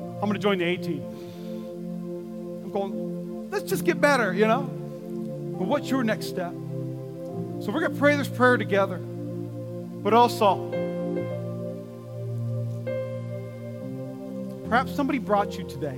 I'm 0.00 0.28
going 0.28 0.34
to 0.34 0.40
join 0.40 0.58
the 0.58 0.64
A 0.64 0.76
team. 0.76 1.02
I'm 2.64 2.70
going, 2.70 3.50
let's 3.50 3.64
just 3.64 3.84
get 3.84 4.00
better, 4.00 4.32
you 4.32 4.46
know? 4.46 4.71
But 5.52 5.68
what's 5.68 5.88
your 5.90 6.02
next 6.02 6.26
step? 6.26 6.52
So 6.52 7.70
we're 7.70 7.80
going 7.80 7.92
to 7.92 7.98
pray 7.98 8.16
this 8.16 8.28
prayer 8.28 8.56
together. 8.56 8.98
But 8.98 10.14
also, 10.14 10.68
perhaps 14.68 14.92
somebody 14.94 15.18
brought 15.18 15.56
you 15.56 15.64
today. 15.68 15.96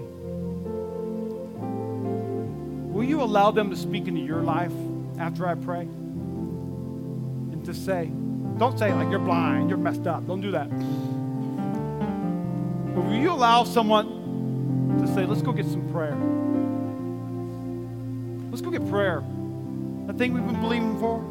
Will 2.93 3.05
you 3.05 3.23
allow 3.23 3.51
them 3.51 3.71
to 3.71 3.77
speak 3.77 4.09
into 4.09 4.21
your 4.21 4.43
life 4.43 4.73
after 5.19 5.47
I 5.47 5.55
pray? 5.55 5.81
And 5.81 7.65
to 7.65 7.73
say, 7.73 8.11
don't 8.59 8.79
say 8.79 8.93
like 8.93 9.11
you're 9.11 9.19
blind, 9.19 9.71
you're 9.71 9.79
messed 9.79 10.07
up. 10.07 10.27
Don't 10.27 10.43
do 10.43 10.51
that. 10.51 10.69
But 12.95 13.05
will 13.05 13.15
you 13.15 13.33
allow 13.33 13.65
someone 13.65 14.99
to 15.01 15.09
say, 15.15 15.25
let's 15.25 15.43
go 15.43 15.53
get 15.53 15.67
some 15.67 15.89
prayer? 15.91 16.17
Let's 18.51 18.61
go 18.61 18.71
get 18.71 18.89
prayer. 18.89 19.25
That 20.07 20.19
thing 20.19 20.35
we've 20.35 20.47
been 20.47 20.61
believing 20.61 20.99
for. 21.01 21.25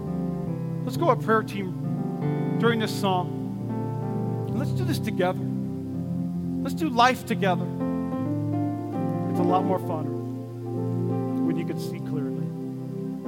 Let's 0.84 0.98
go 0.98 1.12
a 1.12 1.16
prayer 1.16 1.44
team 1.44 2.58
during 2.60 2.80
this 2.80 2.94
song. 2.94 4.48
And 4.50 4.60
let's 4.60 4.72
do 4.72 4.84
this 4.84 5.00
together. 5.00 5.40
Let's 6.62 6.76
do 6.76 6.90
life 6.90 7.26
together. 7.26 7.66
It's 9.30 9.40
a 9.40 9.44
lot 9.44 9.64
more 9.66 9.80
fun 9.80 11.46
when 11.46 11.58
you 11.58 11.66
can 11.66 11.80
see 11.80 12.00
clearly. 12.00 12.46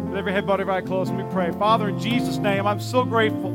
With 0.09 0.17
every 0.17 0.31
head 0.31 0.47
bowed, 0.47 0.61
every 0.61 0.73
eye 0.73 0.81
closed, 0.81 1.13
me 1.13 1.23
pray. 1.31 1.51
Father, 1.51 1.89
in 1.89 1.99
Jesus' 1.99 2.37
name, 2.37 2.65
I'm 2.65 2.79
so 2.79 3.03
grateful 3.03 3.51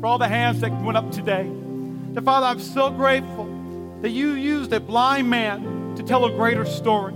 for 0.00 0.06
all 0.06 0.18
the 0.18 0.28
hands 0.28 0.60
that 0.60 0.72
went 0.82 0.96
up 0.96 1.10
today. 1.12 1.50
That, 2.12 2.24
Father, 2.24 2.46
I'm 2.46 2.60
so 2.60 2.90
grateful 2.90 3.46
that 4.02 4.10
you 4.10 4.32
used 4.32 4.72
a 4.72 4.80
blind 4.80 5.28
man 5.28 5.94
to 5.96 6.02
tell 6.02 6.24
a 6.24 6.30
greater 6.30 6.64
story. 6.64 7.14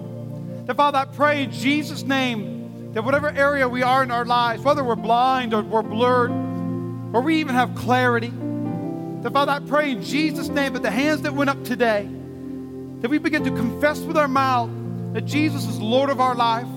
That, 0.67 0.77
Father, 0.77 0.99
I 0.99 1.05
pray 1.05 1.45
in 1.45 1.51
Jesus' 1.51 2.03
name 2.03 2.64
that 2.95 3.05
whatever 3.05 3.29
area 3.29 3.69
we 3.69 3.83
are 3.83 4.05
in 4.05 4.13
our 4.13 4.25
lives, 4.25 4.63
whether 4.63 4.85
we're 4.85 4.95
blind 4.95 5.53
or 5.53 5.63
we're 5.63 5.83
blurred, 5.83 6.31
or 7.13 7.21
we 7.21 7.41
even 7.41 7.57
have 7.57 7.75
clarity, 7.75 8.33
that, 9.23 9.33
Father, 9.33 9.53
I 9.53 9.59
pray 9.59 9.91
in 9.91 10.03
Jesus' 10.03 10.49
name 10.49 10.75
that 10.75 10.83
the 10.83 10.93
hands 10.93 11.23
that 11.23 11.35
went 11.35 11.51
up 11.51 11.65
today, 11.65 12.09
that 13.01 13.09
we 13.09 13.19
begin 13.19 13.43
to 13.45 13.51
confess 13.51 14.01
with 14.01 14.17
our 14.17 14.29
mouth 14.29 14.71
that 15.13 15.23
Jesus 15.23 15.67
is 15.67 15.81
Lord 15.81 16.09
of 16.09 16.21
our 16.21 16.37
life, 16.37 16.69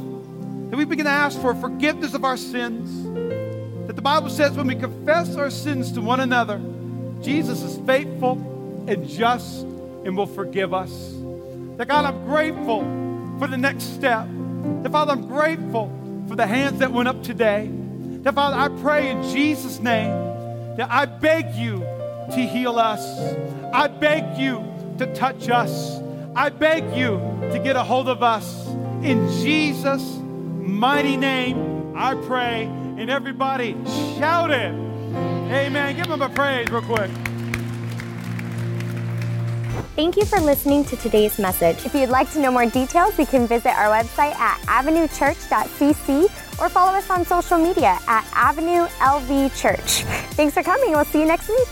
that 0.71 0.77
we 0.77 0.85
begin 0.85 1.05
to 1.05 1.11
ask 1.11 1.39
for 1.39 1.53
forgiveness 1.53 2.15
of 2.15 2.25
our 2.25 2.37
sins, 2.37 3.03
that 3.85 3.95
the 3.95 4.01
Bible 4.01 4.29
says 4.29 4.53
when 4.53 4.67
we 4.67 4.75
confess 4.75 5.35
our 5.35 5.51
sins 5.51 5.91
to 5.91 6.01
one 6.01 6.19
another, 6.19 6.59
Jesus 7.21 7.61
is 7.61 7.77
faithful 7.85 8.33
and 8.87 9.07
just 9.07 9.61
and 9.61 10.17
will 10.17 10.25
forgive 10.25 10.73
us. 10.73 11.13
That 11.77 11.87
God, 11.87 12.05
I'm 12.05 12.25
grateful 12.25 12.81
for 13.37 13.47
the 13.47 13.57
next 13.57 13.93
step. 13.93 14.27
That 14.83 14.91
Father, 14.91 15.11
I'm 15.11 15.27
grateful 15.27 15.93
for 16.27 16.35
the 16.35 16.47
hands 16.47 16.79
that 16.79 16.91
went 16.91 17.07
up 17.07 17.23
today. 17.23 17.69
That 18.23 18.35
Father, 18.35 18.57
I 18.57 18.81
pray 18.81 19.09
in 19.09 19.23
Jesus' 19.23 19.79
name 19.79 20.11
that 20.77 20.91
I 20.91 21.05
beg 21.05 21.55
you 21.55 21.79
to 21.79 22.41
heal 22.41 22.77
us. 22.77 23.01
I 23.73 23.87
beg 23.87 24.37
you 24.37 24.63
to 24.97 25.11
touch 25.13 25.49
us. 25.49 25.99
I 26.35 26.49
beg 26.49 26.95
you 26.95 27.17
to 27.51 27.59
get 27.63 27.75
a 27.75 27.83
hold 27.83 28.09
of 28.09 28.21
us. 28.21 28.67
In 29.03 29.27
Jesus' 29.41 30.17
mighty 30.21 31.17
name, 31.17 31.95
I 31.95 32.15
pray. 32.15 32.63
And 32.63 33.09
everybody 33.09 33.73
shout 34.17 34.51
it. 34.51 34.73
Amen. 34.73 35.95
Give 35.95 36.07
them 36.07 36.21
a 36.21 36.29
praise 36.29 36.69
real 36.69 36.81
quick. 36.81 37.09
Thank 39.97 40.15
you 40.15 40.25
for 40.25 40.39
listening 40.39 40.85
to 40.85 40.95
today's 40.95 41.39
message. 41.39 41.83
If 41.83 41.95
you'd 41.95 42.09
like 42.09 42.31
to 42.33 42.39
know 42.39 42.51
more 42.51 42.67
details, 42.67 43.17
you 43.17 43.25
can 43.25 43.47
visit 43.47 43.71
our 43.71 43.89
website 43.89 44.35
at 44.35 44.59
avenuechurch.cc 44.67 46.23
or 46.61 46.69
follow 46.69 46.91
us 46.91 47.09
on 47.09 47.25
social 47.25 47.57
media 47.57 47.97
at 48.07 48.23
Avenue 48.35 48.85
LV 48.99 49.59
Church. 49.59 50.03
Thanks 50.35 50.53
for 50.53 50.61
coming. 50.61 50.91
We'll 50.91 51.03
see 51.05 51.21
you 51.21 51.25
next 51.25 51.49
week. 51.49 51.67